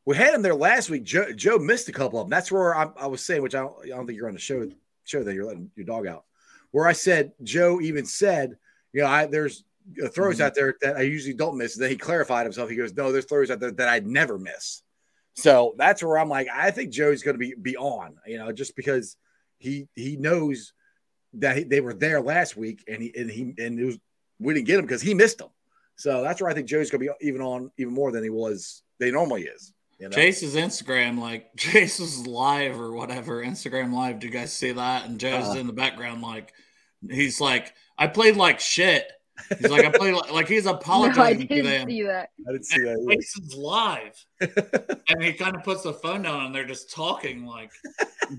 [0.08, 1.04] We had him there last week.
[1.04, 2.30] Joe, Joe missed a couple of them.
[2.30, 4.40] That's where I, I was saying, which I don't, I don't think you're on the
[4.40, 4.66] show.
[5.04, 6.24] Show that you're letting your dog out.
[6.72, 8.58] Where I said Joe even said,
[8.94, 9.66] you know, I there's
[10.02, 10.46] uh, throws Mhm.
[10.46, 11.76] out there that I usually don't miss.
[11.76, 12.70] And then he clarified himself.
[12.70, 14.82] He goes, no, there's throws out there that I'd never miss.
[15.34, 18.16] So that's where I'm like, I think Joe's going to be be on.
[18.26, 19.18] You know, just because
[19.60, 20.72] he he knows
[21.34, 24.00] that he, they were there last week, and he and he and it was
[24.40, 25.50] we didn't get him because he missed them.
[25.98, 28.30] So that's where I think Joe's going to be even on even more than he
[28.30, 28.84] was.
[29.00, 29.74] They normally is.
[30.00, 30.16] You know?
[30.16, 34.20] Chase's Instagram, like Chase's live or whatever, Instagram live.
[34.20, 35.06] Do you guys see that?
[35.06, 35.56] And Joe's Uh-uh.
[35.56, 36.54] in the background, like
[37.10, 39.12] he's like, I played like shit.
[39.60, 41.90] He's like, I played like, like he's no, I apologizing to didn't them.
[41.90, 42.30] see that.
[42.48, 42.98] I didn't see that.
[43.00, 43.12] either.
[43.12, 44.26] Chase's live,
[45.10, 47.72] and he kind of puts the phone down, and they're just talking, like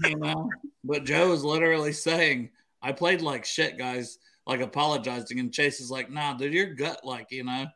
[0.05, 0.49] you know.
[0.85, 2.51] But Joe is literally saying,
[2.83, 7.01] "I played like shit, guys." Like apologizing, and Chase is like, "Nah, dude, your gut,
[7.05, 7.67] like you know."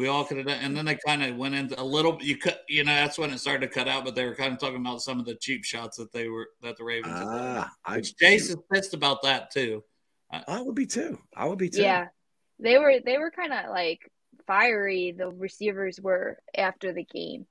[0.00, 2.16] We all could have done, and then they kind of went into a little.
[2.22, 4.02] You cut, you know, that's when it started to cut out.
[4.02, 6.48] But they were kind of talking about some of the cheap shots that they were
[6.62, 7.18] that the Ravens.
[7.18, 7.58] had done.
[7.58, 9.84] Ah, I, Which pissed about that too.
[10.32, 11.18] I would be too.
[11.36, 11.82] I would be too.
[11.82, 12.06] Yeah,
[12.58, 14.10] they were they were kind of like
[14.46, 15.12] fiery.
[15.12, 17.46] The receivers were after the game.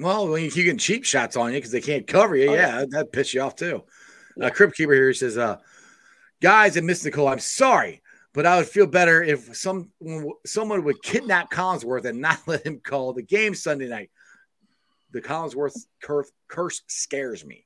[0.00, 2.54] Well, when you keep getting cheap shots on you because they can't cover you, Oh,
[2.54, 3.84] yeah, that that'd piss you off too.
[4.40, 5.58] Uh, Crib Keeper here says, uh,
[6.42, 8.02] guys and Miss Nicole, I'm sorry,
[8.34, 9.90] but I would feel better if some
[10.44, 14.10] someone would kidnap Collinsworth and not let him call the game Sunday night.
[15.12, 17.64] The Collinsworth curse, curse scares me.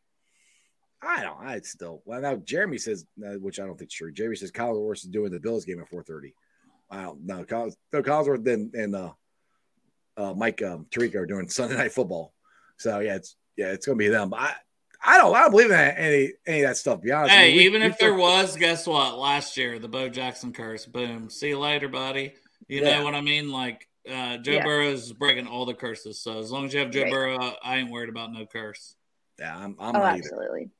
[1.00, 1.38] I don't.
[1.40, 2.02] I still.
[2.04, 4.12] Well, now Jeremy says, uh, which I don't think is true.
[4.12, 6.34] Jeremy says Collinsworth is doing the Bills game at 4:30.
[6.90, 7.44] I don't know.
[7.44, 9.12] Collins, no, Collinsworth and and uh,
[10.18, 12.34] uh, Mike um, Tirico are doing Sunday Night Football.
[12.76, 14.34] So yeah, it's yeah, it's gonna be them.
[14.34, 14.54] I
[15.04, 16.98] I don't I don't believe in that, any any of that stuff.
[17.00, 19.18] To be honest, I Hey, mean, we- even we if there was, guess what?
[19.18, 20.86] Last year, the Bo Jackson curse.
[20.86, 21.30] Boom.
[21.30, 22.34] See you later, buddy.
[22.66, 22.98] You Yeah.
[22.98, 23.50] know what I mean?
[23.50, 24.64] Like uh, Joe Yeah.
[24.64, 26.18] Burrow is breaking all the curses.
[26.20, 27.12] So as long as you have Joe Right.
[27.12, 28.94] Burrow, I ain't worried about no curse.
[29.38, 30.70] yeah, I'm, I'm Oh, not either absolutely.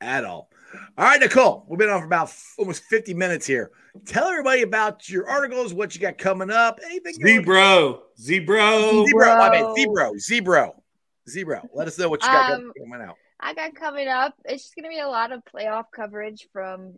[0.00, 0.50] at all.
[0.96, 3.70] All right, Nicole, we've been on for about f- almost 50 minutes here.
[4.06, 7.14] Tell everybody about your articles, what you got coming up, anything.
[7.20, 8.00] going- Zebro.
[8.18, 9.06] Zebro.
[9.06, 9.60] Zebro, my bad.
[9.62, 9.74] Bro.
[9.74, 10.79] Zebro, Zebro,
[11.28, 11.68] Zebro.
[11.74, 13.16] Let us know what you got Um, coming out.
[13.38, 14.34] I got coming up.
[14.44, 16.94] It's just gonna be a lot of playoff coverage from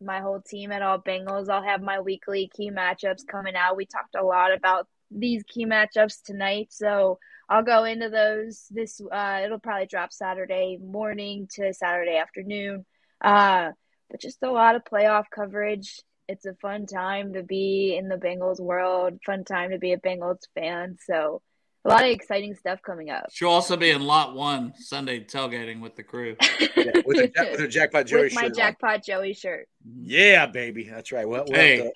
[0.00, 1.48] my whole team at all Bengals.
[1.48, 3.76] I'll have my weekly key matchups coming out.
[3.76, 7.18] We talked a lot about these key matchups tonight, so
[7.48, 8.66] I'll go into those.
[8.70, 12.86] This uh, it'll probably drop Saturday morning to Saturday afternoon.
[13.20, 13.72] Uh,
[14.10, 16.00] but just a lot of playoff coverage.
[16.28, 19.18] It's a fun time to be in the Bengals world.
[19.26, 20.96] Fun time to be a Bengals fan.
[21.06, 21.42] So
[21.84, 23.26] a lot of exciting stuff coming up.
[23.32, 26.36] She'll also be in lot one Sunday tailgating with the crew.
[26.76, 28.56] Yeah, with, her, with her jackpot Joey with my shirt on.
[28.56, 29.68] jackpot Joey shirt.
[30.02, 31.28] Yeah, baby, that's right.
[31.28, 31.76] Well, we'll Hey.
[31.78, 31.92] have to-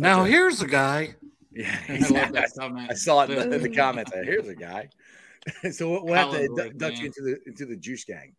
[0.00, 1.16] Now here's a guy.
[1.52, 2.90] yeah, I love that comment.
[2.90, 4.12] I saw it in the, in the comments.
[4.12, 4.88] Uh, Here's a guy.
[5.72, 8.34] so we'll, we'll have to Howard induct you into the into the juice gang.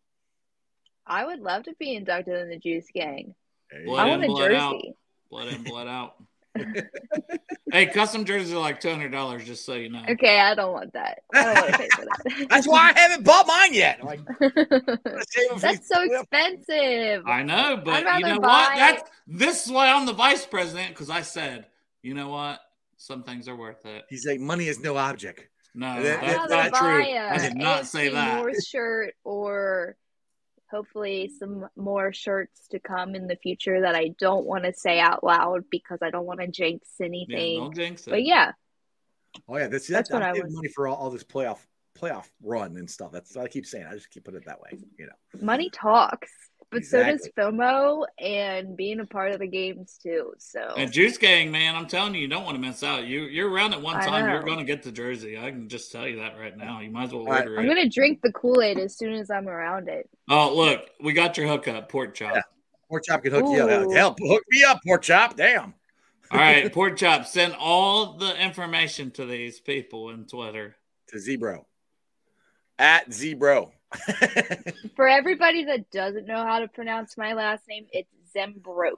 [1.06, 3.34] I would love to be inducted in the Juice Gang.
[3.84, 4.12] Blood I go.
[4.14, 4.72] in, want a blood out.
[4.74, 4.94] jersey.
[5.30, 6.14] Blood in, blood out.
[7.72, 10.02] hey, custom jerseys are like two hundred dollars, just so you know.
[10.08, 11.20] Okay, I don't want that.
[11.34, 12.46] I don't want to pay for that.
[12.50, 13.98] That's why I haven't bought mine yet.
[14.00, 17.24] I'm like, I'm gonna save 'em for That's so expensive.
[17.26, 18.76] I know, but you rather know what?
[18.76, 21.66] That's this is why I'm the vice president because I said,
[22.02, 22.60] you know what?
[22.98, 24.04] Some things are worth it.
[24.08, 25.48] He's like, money is no object.
[25.74, 27.02] No, That- I'd that's not true.
[27.02, 28.36] buy a I did not say that.
[28.36, 29.96] North shirt or
[30.72, 34.98] hopefully some more shirts to come in the future that I don't want to say
[34.98, 37.60] out loud because I don't want to jinx Yeah, anything.
[37.60, 38.10] don't jinx it.
[38.10, 38.52] but yeah,
[39.48, 41.58] Oh yeah, that's That's that's, what I'm was- money for all, all this playoff
[41.98, 43.12] playoff run and stuff.
[43.12, 43.86] That's what I keep saying.
[43.88, 44.70] I just keep putting it that way.
[44.98, 45.12] You know.
[45.40, 46.30] money talks.
[46.72, 47.44] But so does Exactly.
[47.44, 50.32] FOMO and being a part of the games too.
[50.38, 53.04] So And Juice Gang, man, I'm telling you, you don't want to miss out.
[53.04, 55.38] You you're around at one I time, you're going to get the jersey.
[55.38, 56.80] I can just tell you that right now.
[56.80, 57.42] You might as well All right.
[57.42, 57.68] order I'm it.
[57.68, 60.08] gonna drink the Kool Aid as soon as I'm around it.
[60.30, 62.36] Oh, look, we got your hookup, pork chop.
[62.36, 62.42] Yeah.
[62.88, 63.90] Pork chop can hook you up.
[63.92, 65.36] Help hook me up, pork chop.
[65.36, 65.74] Damn.
[66.30, 70.76] All right, pork chop, send all the information to these people in Twitter.
[71.08, 71.66] To Zebro.
[72.78, 73.72] At Zebro.
[74.96, 78.96] For everybody that doesn't know how to pronounce my last name, it's Zembrodt.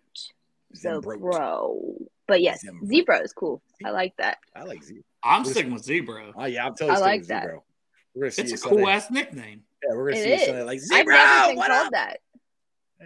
[0.75, 1.97] So bro.
[2.27, 2.87] But yes, Zembrodt.
[2.89, 3.63] zebra is cool.
[3.85, 4.39] I like that.
[4.57, 5.03] I like Zebro.
[5.23, 6.33] I'm What is- sticking with zebra.
[6.37, 7.45] Oh yeah, I'm totally I sticking like with that.
[7.47, 7.61] Zebro.
[8.15, 9.63] We're gonna see It's you a cool ass nickname.
[9.83, 10.45] Yeah, we're gonna It see you is.
[10.47, 10.63] Sunday.
[10.63, 11.93] Like I've never been what called up?
[11.93, 12.19] that.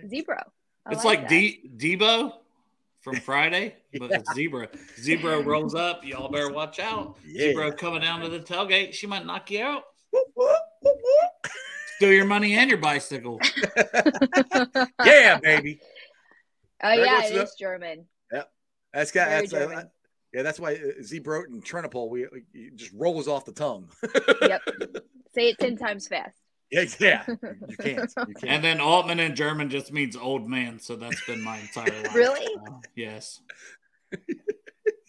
[0.09, 0.47] Zebra.
[0.87, 1.29] I It's like, that.
[1.31, 2.33] D Debo
[3.01, 4.69] from Friday, but it's Zebra.
[4.99, 6.05] Zebra rolls up.
[6.05, 7.17] Y'all better watch out.
[7.27, 7.49] Yeah.
[7.49, 8.93] Zebra coming down to the tailgate.
[8.95, 9.83] She might knock you out.
[10.11, 11.53] Whoop, whoop, whoop, whoop.
[11.99, 13.41] Steal your money and your bicycle.
[15.05, 15.81] yeah, baby.
[16.81, 18.07] Oh There yeah, goes it the- is German.
[18.93, 19.91] That's got Very that's uh, German.
[20.33, 20.43] yeah.
[20.43, 22.23] That's why uh, Zebro and Trenopole we
[22.55, 23.91] it just rolls off the tongue.
[24.41, 24.63] Yep.
[25.35, 26.39] Say it ten times fast.
[26.71, 27.25] yeah, yeah.
[27.69, 28.13] You can't.
[28.29, 28.45] You can't.
[28.45, 30.79] And then Altman in German just means old man.
[30.79, 32.15] So that's been my entire life.
[32.15, 32.47] Really?
[32.67, 33.41] Uh, yes.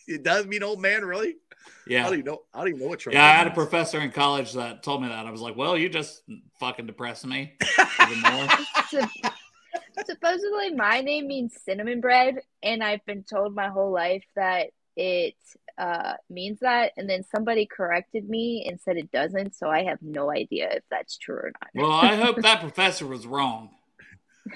[0.08, 1.36] it does mean old man, really?
[1.68, 2.10] I Yeah.
[2.10, 2.40] don't know.
[2.54, 5.02] I don't even know what Trenopole Yeah, I had a professor in college that told
[5.02, 5.26] me that.
[5.26, 6.22] I was like, well, you just
[6.60, 7.54] fucking depress me
[8.02, 8.48] even more.
[10.06, 15.36] Supposedly, my name means cinnamon bread, and I've been told my whole life that it
[15.78, 16.94] uh, means that.
[16.98, 20.84] And then somebody corrected me and said it doesn't, so I have no idea if
[20.90, 21.70] that's true or not.
[21.76, 23.70] Well, I hope that professor was wrong.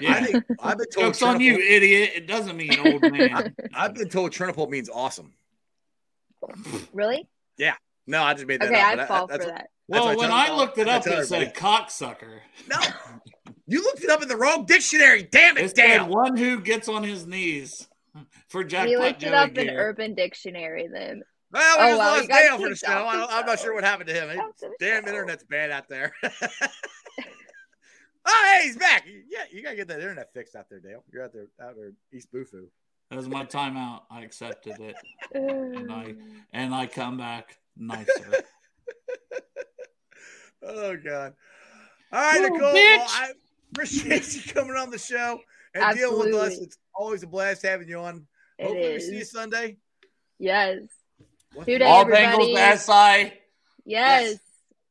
[0.00, 0.24] Yeah.
[0.24, 2.12] think I've been told Joke's on you, idiot.
[2.16, 3.54] It doesn't mean old man.
[3.74, 5.32] I've been told Trenopole means awesome.
[6.92, 7.28] Really?
[7.58, 7.74] Yeah.
[8.06, 8.98] No, I just made that Okay, up.
[8.98, 9.70] I fall that's for what- that.
[9.86, 12.40] Well, when tell- I looked it up, it tell said cocksucker.
[12.68, 12.78] No,
[13.66, 15.24] you looked it up in the wrong dictionary.
[15.24, 17.86] Damn it, It said one who gets on his knees
[18.48, 19.68] for He jackpot looked it Joey up in.
[19.70, 21.22] Urban Dictionary then.
[21.52, 23.06] Well, we Oh, just well, lost Dale for the show.
[23.06, 24.30] I the don't, I'm not sure what happened to him.
[24.30, 25.08] It- damn, show.
[25.10, 26.12] internet's bad out there.
[28.26, 29.06] oh, hey, he's back.
[29.28, 31.04] Yeah, you gotta get that internet fixed out there, Dale.
[31.12, 32.68] You're out there, out there, East Bufu.
[33.10, 34.02] That was my timeout.
[34.10, 34.96] I accepted it,
[35.34, 36.14] and I-
[36.52, 38.10] and I come back nicer.
[40.66, 41.34] Oh God.
[42.12, 42.72] All right, Little Nicole.
[42.72, 43.32] Well, I
[43.72, 45.40] appreciate you coming on the show
[45.74, 46.58] and dealing with us.
[46.58, 48.26] It's always a blast having you on.
[48.58, 49.24] It Hopefully, we see you.
[49.24, 49.76] Sunday.
[50.38, 50.78] Yes.
[51.52, 52.54] What- Who Dey, All everybody.
[52.54, 53.32] Bengals SI
[53.84, 54.38] Yes.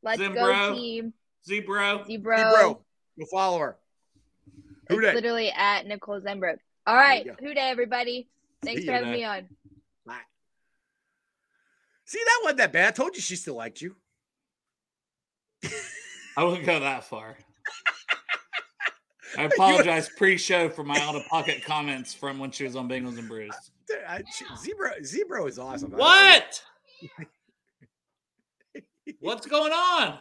[0.02, 0.34] Let's Zimbro.
[0.34, 1.12] go, team.
[1.48, 2.06] Zebro.
[2.06, 2.36] Zebro.
[2.36, 2.80] Hey, bro,
[3.18, 3.76] go follow her.
[4.88, 5.14] Who It's Dey?
[5.14, 6.58] literally at Nicole Zembrodt.
[6.86, 7.24] All There right.
[7.24, 7.36] you go.
[7.46, 8.28] Who Dey, everybody?
[8.62, 9.16] Thanks See for having Day.
[9.18, 9.48] me on.
[10.06, 10.18] Bye.
[12.04, 12.88] See, that wasn't that bad.
[12.88, 13.96] I told you she still liked you.
[16.36, 17.36] I wouldn't go that far.
[19.38, 23.54] I apologize pre-show for my out-of-pocket comments from when she was on Bengals and Brews.
[23.88, 25.92] Dude, I- she- Zebra, Zebra is awesome.
[25.92, 26.62] What?
[29.20, 30.18] What's going on?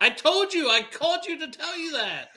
[0.00, 0.68] I told you.
[0.68, 2.28] I called you to tell you that.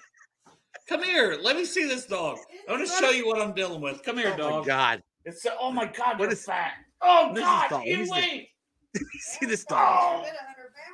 [0.88, 1.38] Come here.
[1.42, 2.38] Let me see this dog.
[2.68, 4.04] I want to show you what I'm dealing with.
[4.04, 4.40] Come here, dog.
[4.40, 4.66] Oh my dog.
[4.66, 5.04] God!
[5.26, 6.74] It's oh my god, What you're is- fat.
[7.02, 7.86] Oh what is this god, dog?
[7.86, 8.16] you What is this?
[8.22, 8.50] wait.
[9.20, 10.26] see this dog?
[10.26, 10.32] Oh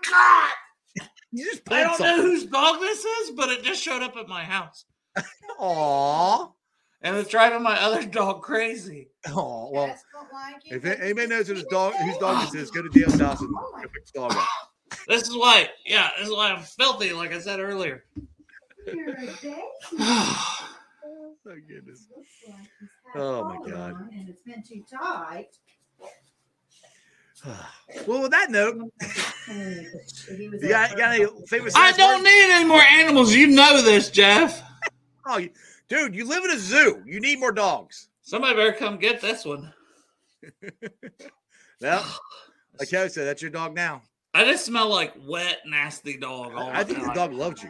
[0.10, 0.50] god.
[1.36, 2.22] You just I don't know something.
[2.28, 4.86] whose dog this is, but it just showed up at my house.
[5.60, 6.48] Aw.
[7.02, 9.10] and it's driving my other dog crazy.
[9.30, 9.88] Oh well.
[9.88, 12.70] Cats don't like it, If anybody knows whose just dog eat whose dog this is,
[12.72, 14.48] go to Dale's house and go pick the dog up.
[15.08, 18.04] This is why, yeah, this is why I'm filthy, like I said earlier.
[18.88, 19.16] You're.
[21.46, 22.08] Oh goodness.
[22.16, 24.10] Looks like he's had Oh, my God.
[24.14, 25.50] And it's been too tight.
[28.08, 28.76] well, with that note,
[29.50, 31.74] you got, you got any Burger famous?
[31.76, 32.24] I don't words?
[32.24, 33.36] need any more animals.
[33.36, 34.62] You know this, Jeff.
[35.26, 35.52] Oh, you-
[35.88, 37.02] dude, you live in a zoo.
[37.06, 38.10] You need more dogs.
[38.24, 39.74] Somebody better come get this one.
[41.82, 42.06] Well,
[42.80, 44.02] like Kevin said, that's your dog now.
[44.34, 46.54] I just smell like wet, nasty dog.
[46.56, 47.70] All I the think the dog loved you.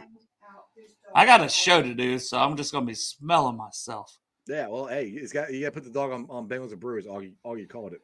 [1.14, 4.16] I got a show to do, so I'm just gonna be smelling myself.
[4.46, 6.80] Yeah, well, hey, it's got you got to put the dog on, on Bengals and
[6.80, 7.06] Brewers.
[7.06, 8.00] All you, all you called it.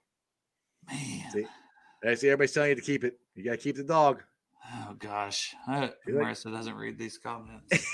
[0.89, 1.47] Man, See,
[2.03, 3.19] I see everybody's telling you to keep it.
[3.35, 4.23] You got to keep the dog.
[4.73, 7.69] oh gosh, I, You like- Marissa doesn't read these comments.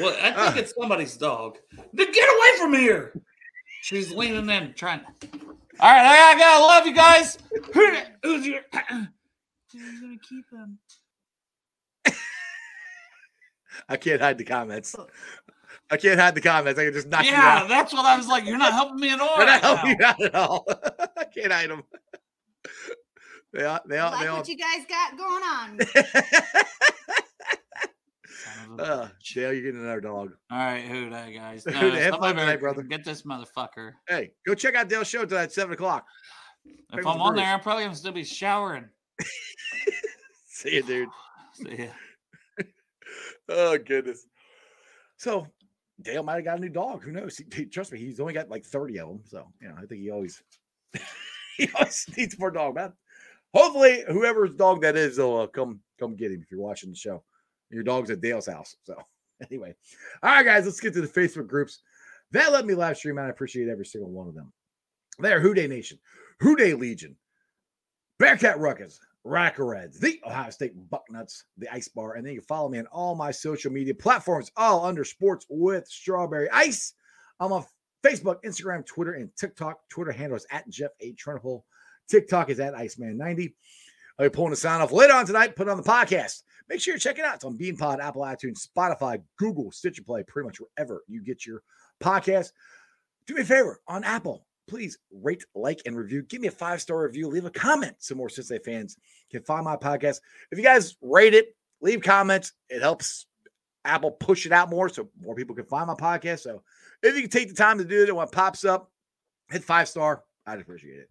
[0.00, 0.54] well, I think Ah.
[0.56, 1.56] it's somebody's dog.
[1.92, 3.14] Then get away from here.
[3.82, 5.00] She's leaning in, trying.
[5.80, 7.38] All right, I gotta, I love you guys.
[8.22, 8.60] Who's your?
[9.72, 10.78] You're gonna keep him.
[13.88, 14.94] I can't hide the comments.
[15.90, 16.78] I can't hide the comments.
[16.78, 17.68] I can just knock you Yeah, out.
[17.68, 18.44] that's what I was like.
[18.46, 19.36] You're not helping me at all.
[19.38, 19.98] They're right not helping now.
[19.98, 20.66] you out at all.
[21.18, 21.82] I can't hide them.
[23.52, 24.36] They all, they all, like they all.
[24.38, 25.78] what you guys got going on.
[28.26, 29.08] Son of uh.
[29.34, 30.32] Dale, you're getting another dog.
[30.50, 31.64] All right, who that guys?
[31.64, 32.82] Who No, dat, have fun tonight, brother.
[32.82, 33.92] Get this motherfucker.
[34.06, 36.04] Hey, go check out Dale's show tonight at seven o'clock.
[36.66, 37.36] If Bengals I'm on Brewers.
[37.46, 38.84] there, I'm probably gonna still be showering.
[40.46, 41.08] See you, dude.
[41.54, 41.86] See ya.
[43.48, 44.26] Oh goodness.
[45.16, 45.46] So
[46.00, 47.02] Dale might have got a new dog.
[47.02, 47.36] Who knows?
[47.38, 49.20] He, he- trust me, he's only got like 30 of them.
[49.24, 50.42] So you know, I think he always
[51.56, 52.92] he always needs more dog, man.
[53.54, 56.96] Hopefully, whoever's dog that is, will uh, come come get him if you're watching the
[56.96, 57.22] show.
[57.70, 58.76] Your dog's at Dale's house.
[58.84, 58.94] So
[59.50, 59.74] anyway,
[60.22, 61.80] all right, guys, let's get to the Facebook groups
[62.32, 63.18] that let me live stream.
[63.18, 64.52] And I appreciate every single one of them.
[65.18, 65.98] There, Who Dey Nation,
[66.40, 67.16] Who Legion,
[68.18, 72.68] Bearcat Ruckus, Radical Reds, the Ohio State Bucknuts, the Ice Bar, and then you follow
[72.68, 76.94] me on all my social media platforms, all under Sports with Strawberry Ice.
[77.38, 77.64] I'm on
[78.02, 79.80] Facebook, Instagram, Twitter, and TikTok.
[79.90, 81.12] Twitter handle is at Jeff A.
[81.12, 81.62] Trunhole.
[82.08, 83.52] TikTok is at Iceman90.
[84.18, 86.42] I'll be pulling the sign off later on tonight, put it on the podcast.
[86.68, 87.36] Make sure you check it out.
[87.36, 91.62] It's on BeanPod, Apple iTunes, Spotify, Google, Stitcher Play, pretty much wherever you get your
[92.00, 92.52] podcast.
[93.26, 96.22] Do me a favor on Apple, please rate, like, and review.
[96.22, 97.28] Give me a five star review.
[97.28, 98.96] Leave a comment so more Cincinnati fans
[99.30, 100.20] can find my podcast.
[100.50, 102.52] If you guys rate it, leave comments.
[102.68, 103.26] It helps
[103.84, 106.40] Apple push it out more so more people can find my podcast.
[106.40, 106.62] So
[107.02, 108.90] if you can take the time to do it when it pops up,
[109.50, 110.22] hit five star.
[110.46, 111.10] I'd appreciate it.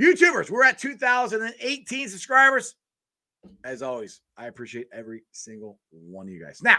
[0.00, 2.74] YouTubers, we're at 2018 subscribers.
[3.64, 6.60] As always, I appreciate every single one of you guys.
[6.62, 6.76] Now,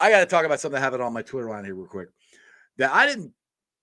[0.00, 2.08] I got to talk about something that happened on my Twitter line here, real quick.
[2.78, 3.32] That I didn't,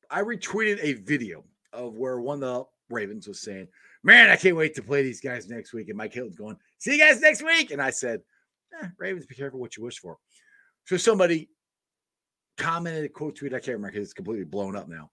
[0.09, 1.43] I retweeted a video
[1.73, 3.67] of where one of the Ravens was saying,
[4.03, 5.89] Man, I can't wait to play these guys next week.
[5.89, 7.71] And Mike Hilton's going, See you guys next week.
[7.71, 8.21] And I said,
[8.81, 10.17] eh, Ravens, be careful what you wish for.
[10.85, 11.49] So somebody
[12.57, 15.11] commented a quote tweet, I can't remember because it's completely blown up now,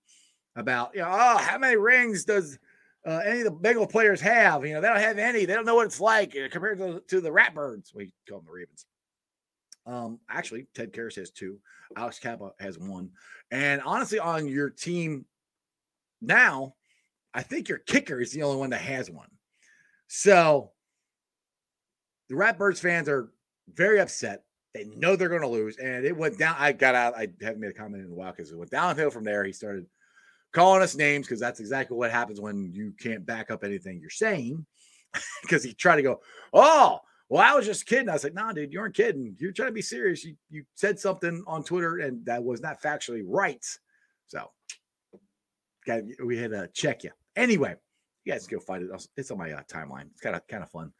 [0.55, 2.59] about, you know, oh, how many rings does
[3.07, 4.65] uh, any of the Bengal players have?
[4.67, 5.45] You know, they don't have any.
[5.45, 7.95] They don't know what it's like uh, compared to, to the Ratbirds.
[7.95, 8.87] We call them the Ravens.
[9.87, 11.59] Um, actually, Ted Karras has two.
[11.97, 13.11] Alex Cappa has one.
[13.51, 15.25] And honestly, on your team
[16.21, 16.75] now,
[17.33, 19.29] I think your kicker is the only one that has one.
[20.09, 20.73] So
[22.29, 23.31] the Ratbirds fans are
[23.73, 24.45] very upset.
[24.75, 26.57] They know they're going to lose, and it went down.
[26.59, 27.15] I got out.
[27.17, 29.45] I haven't made a comment in a while because it went downhill from there.
[29.45, 29.87] He started
[30.53, 34.11] calling us names because that's exactly what happens when you can't back up anything you're
[34.11, 34.65] saying.
[35.43, 36.21] Because he tried to go,
[36.53, 38.09] oh, well, I was just kidding.
[38.09, 39.37] I was like, nah, dude, you aren't kidding.
[39.39, 40.25] You're trying to be serious.
[40.25, 43.65] You you said something on Twitter and that was not factually right.
[44.29, 44.51] So,
[45.87, 47.11] got we had to check you.
[47.35, 47.75] Anyway,
[48.25, 49.09] you guys go find it.
[49.17, 50.07] It's on my uh, timeline.
[50.13, 50.93] It's kind of kind of fun.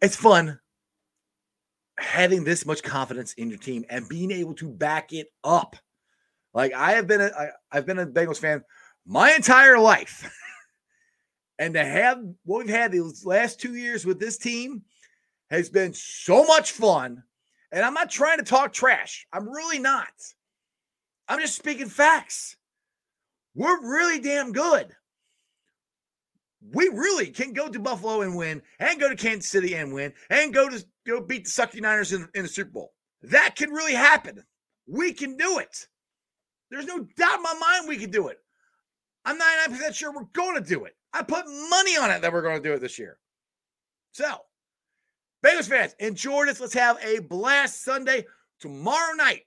[0.00, 0.58] It's fun
[1.98, 5.76] having this much confidence in your team and being able to back it up.
[6.54, 8.62] Like I have been, a, I, I've been a Bengals fan
[9.06, 10.30] my entire life,
[11.58, 14.82] and to have what we've had these last two years with this team
[15.50, 17.22] has been so much fun.
[17.72, 19.26] And I'm not trying to talk trash.
[19.32, 20.08] I'm really not.
[21.28, 22.56] I'm just speaking facts.
[23.54, 24.94] We're really damn good.
[26.72, 30.12] We really can go to Buffalo and win, and go to Kansas City and win,
[30.28, 32.92] and go to go beat the Sucky Niners in, in the Super Bowl.
[33.22, 34.42] That can really happen.
[34.86, 35.86] We can do it.
[36.70, 38.38] There's no doubt in my mind we can do it.
[39.24, 40.94] I'm 99% sure we're going to do it.
[41.12, 43.18] I put money on it that we're going to do it this year.
[44.12, 44.38] So,
[45.44, 46.60] Bengals fans, enjoy this.
[46.60, 48.26] Let's have a blast Sunday.
[48.60, 49.42] tomorrow night,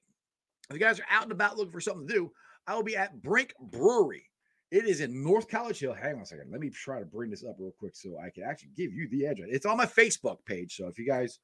[0.69, 2.31] if you guys are out and about looking for something to do,
[2.67, 4.29] I will be at Brink Brewery.
[4.71, 5.93] It is in North College Hill.
[5.93, 6.49] Hang on a second.
[6.49, 9.09] Let me try to bring this up real quick so I can actually give you
[9.09, 9.49] the address.
[9.51, 10.77] It's on my Facebook page.
[10.77, 11.39] So if you guys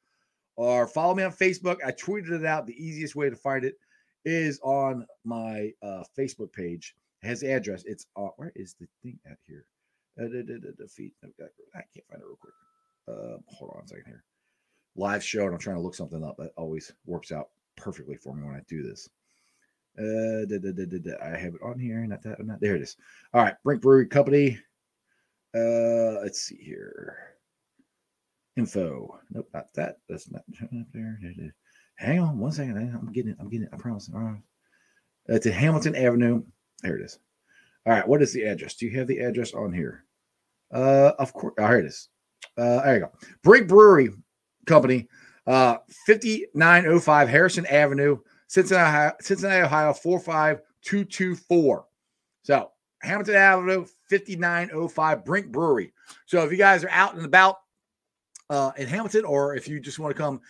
[0.58, 2.66] are follow me on Facebook, I tweeted it out.
[2.66, 3.76] The easiest way to find it
[4.24, 6.96] is on my uh, Facebook page.
[7.22, 7.84] It has the address.
[7.86, 9.66] It's uh, where is the thing at here?
[10.20, 11.12] Uh, feed.
[11.24, 12.54] I can't find it real quick.
[13.08, 14.24] Uh, hold on a second here.
[14.96, 16.38] Live show, and I'm trying to look something up.
[16.38, 19.08] That always works out perfectly for me when I do this.
[19.98, 21.24] Uh, da, da, da, da, da.
[21.24, 22.06] I have it on here.
[22.06, 22.44] Not that.
[22.46, 22.76] Not there.
[22.76, 22.98] It is.
[23.34, 23.56] All right.
[23.64, 24.60] Brink Brewery Company.
[25.56, 27.18] Uh, let's see here.
[28.58, 29.20] Info.
[29.30, 29.98] Nope, not that.
[30.10, 31.20] That's not up there.
[31.96, 32.78] Hang on one second.
[32.78, 33.38] I'm getting it.
[33.40, 33.74] I'm getting it.
[33.74, 34.10] I promise.
[34.14, 34.42] All right.
[35.28, 36.44] It's in Hamilton Avenue.
[36.82, 37.20] There it is.
[37.86, 38.08] All right.
[38.08, 38.76] What is the address?
[38.76, 40.06] Do you have the address on here?
[40.72, 41.54] Uh, of course.
[41.58, 42.10] Oh, here it is.
[42.58, 43.12] Uh, there you go.
[43.44, 44.10] Brink Brewery
[44.66, 45.08] Company,
[45.46, 51.86] uh, 5905 Harrison Avenue, Cincinnati, Cincinnati, Ohio, 45224.
[52.44, 55.94] So Hamilton Avenue, 5905 Brink Brewery.
[56.26, 57.58] So if you guys are out and about
[58.50, 60.42] uh, in Hamilton, or if you just want to come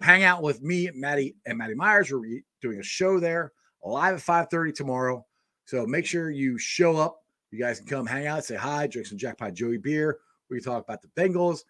[0.00, 3.52] hang out with me, Maddie, and Maddie Myers, we're doing a show there
[3.86, 5.24] live at 5:30 tomorrow.
[5.64, 7.22] So make sure you show up.
[7.50, 10.18] You guys can come hang out, say hi, drink some Jackpot Joey beer.
[10.50, 11.64] We can talk about the Bengals.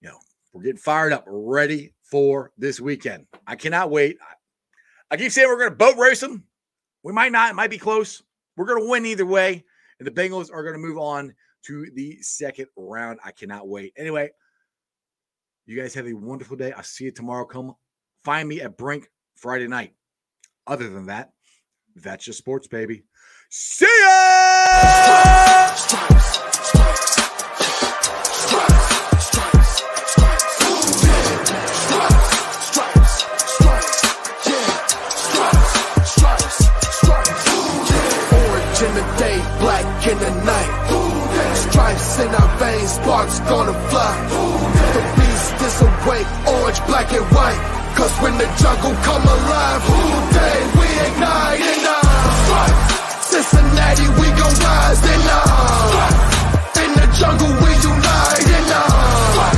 [0.00, 0.18] You know,
[0.52, 3.26] we're getting fired up, ready for this weekend.
[3.46, 4.18] I cannot wait.
[5.10, 6.44] I, keep saying we're going to boat race them.
[7.02, 7.50] We might not.
[7.50, 8.22] It might be close.
[8.56, 9.64] We're going to win either way,
[9.98, 11.34] and the Bengals are going to move on
[11.64, 13.18] to the second round.
[13.24, 13.92] I cannot wait.
[13.96, 14.30] Anyway,
[15.66, 16.72] you guys have a wonderful day.
[16.72, 17.44] I'll see you tomorrow.
[17.44, 17.74] Come
[18.24, 19.94] find me at Brink Friday night.
[20.66, 21.32] Other than that,
[21.96, 23.02] that's just sports, baby.
[23.50, 25.12] See ya!
[40.02, 40.18] In.
[41.54, 44.14] Stripes our veins, sparks gonna fly.
[44.94, 47.60] The beast disawake, orange, black and white.
[47.96, 50.00] Cause when the jungle come alive, who
[50.34, 51.81] dey we ignite
[53.32, 59.52] Cincinnati, we gon' rise and uh, in the jungle we unite and uh,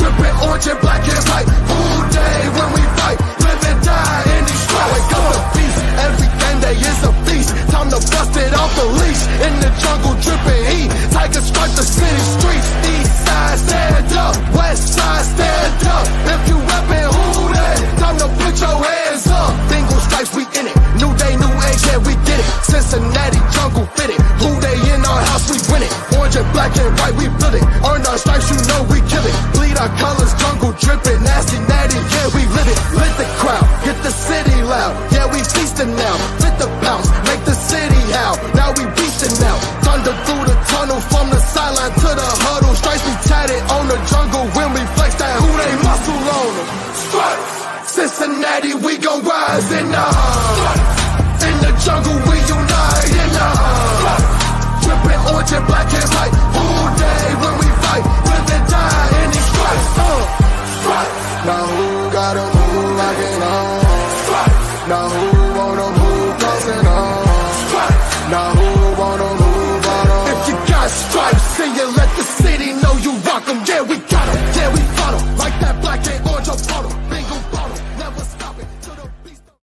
[0.00, 1.48] dripping orange and black and white.
[1.68, 1.78] Who
[2.08, 4.92] Dey when we fight, live and die in these stripes.
[4.96, 5.80] Wake up the beast,
[6.64, 7.50] day is a feast.
[7.68, 10.88] Time to bust it off the leash in the jungle, dripping heat.
[11.12, 12.68] Tigers strike the city streets.
[12.96, 16.04] East side stand up, west side stand up.
[16.32, 17.76] If you rapping, who that?
[18.00, 19.52] Time to put your hands up.
[19.68, 20.81] Bingo stripes, we in it.
[21.92, 22.48] Yeah, we get it.
[22.64, 24.16] Cincinnati jungle fitted.
[24.40, 25.92] Who Dey in our house, we win it.
[26.16, 27.64] Orange and black and white, we build it.
[27.84, 29.36] Earn our stripes, you know we kill it.
[29.52, 31.20] Bleed our colors, jungle dripping.
[31.20, 32.78] Nasty, natty, yeah, we live it.
[32.96, 34.96] Lit the crowd, get the city loud.
[35.12, 36.16] Yeah, we feasting now.
[36.40, 38.40] Fit the bounce, make the city howl.
[38.56, 39.56] Now we beasting now.
[39.84, 42.72] Thunder through the tunnel from the sideline to the huddle.
[42.74, 46.68] Stripes be tatted on the jungle when we flex that who dey muscle on them.
[46.96, 47.60] Stripes.
[47.92, 49.98] Cincinnati, we gon' rise and in the
[51.84, 56.51] jungle we unite and uh, dripping orange and black and white.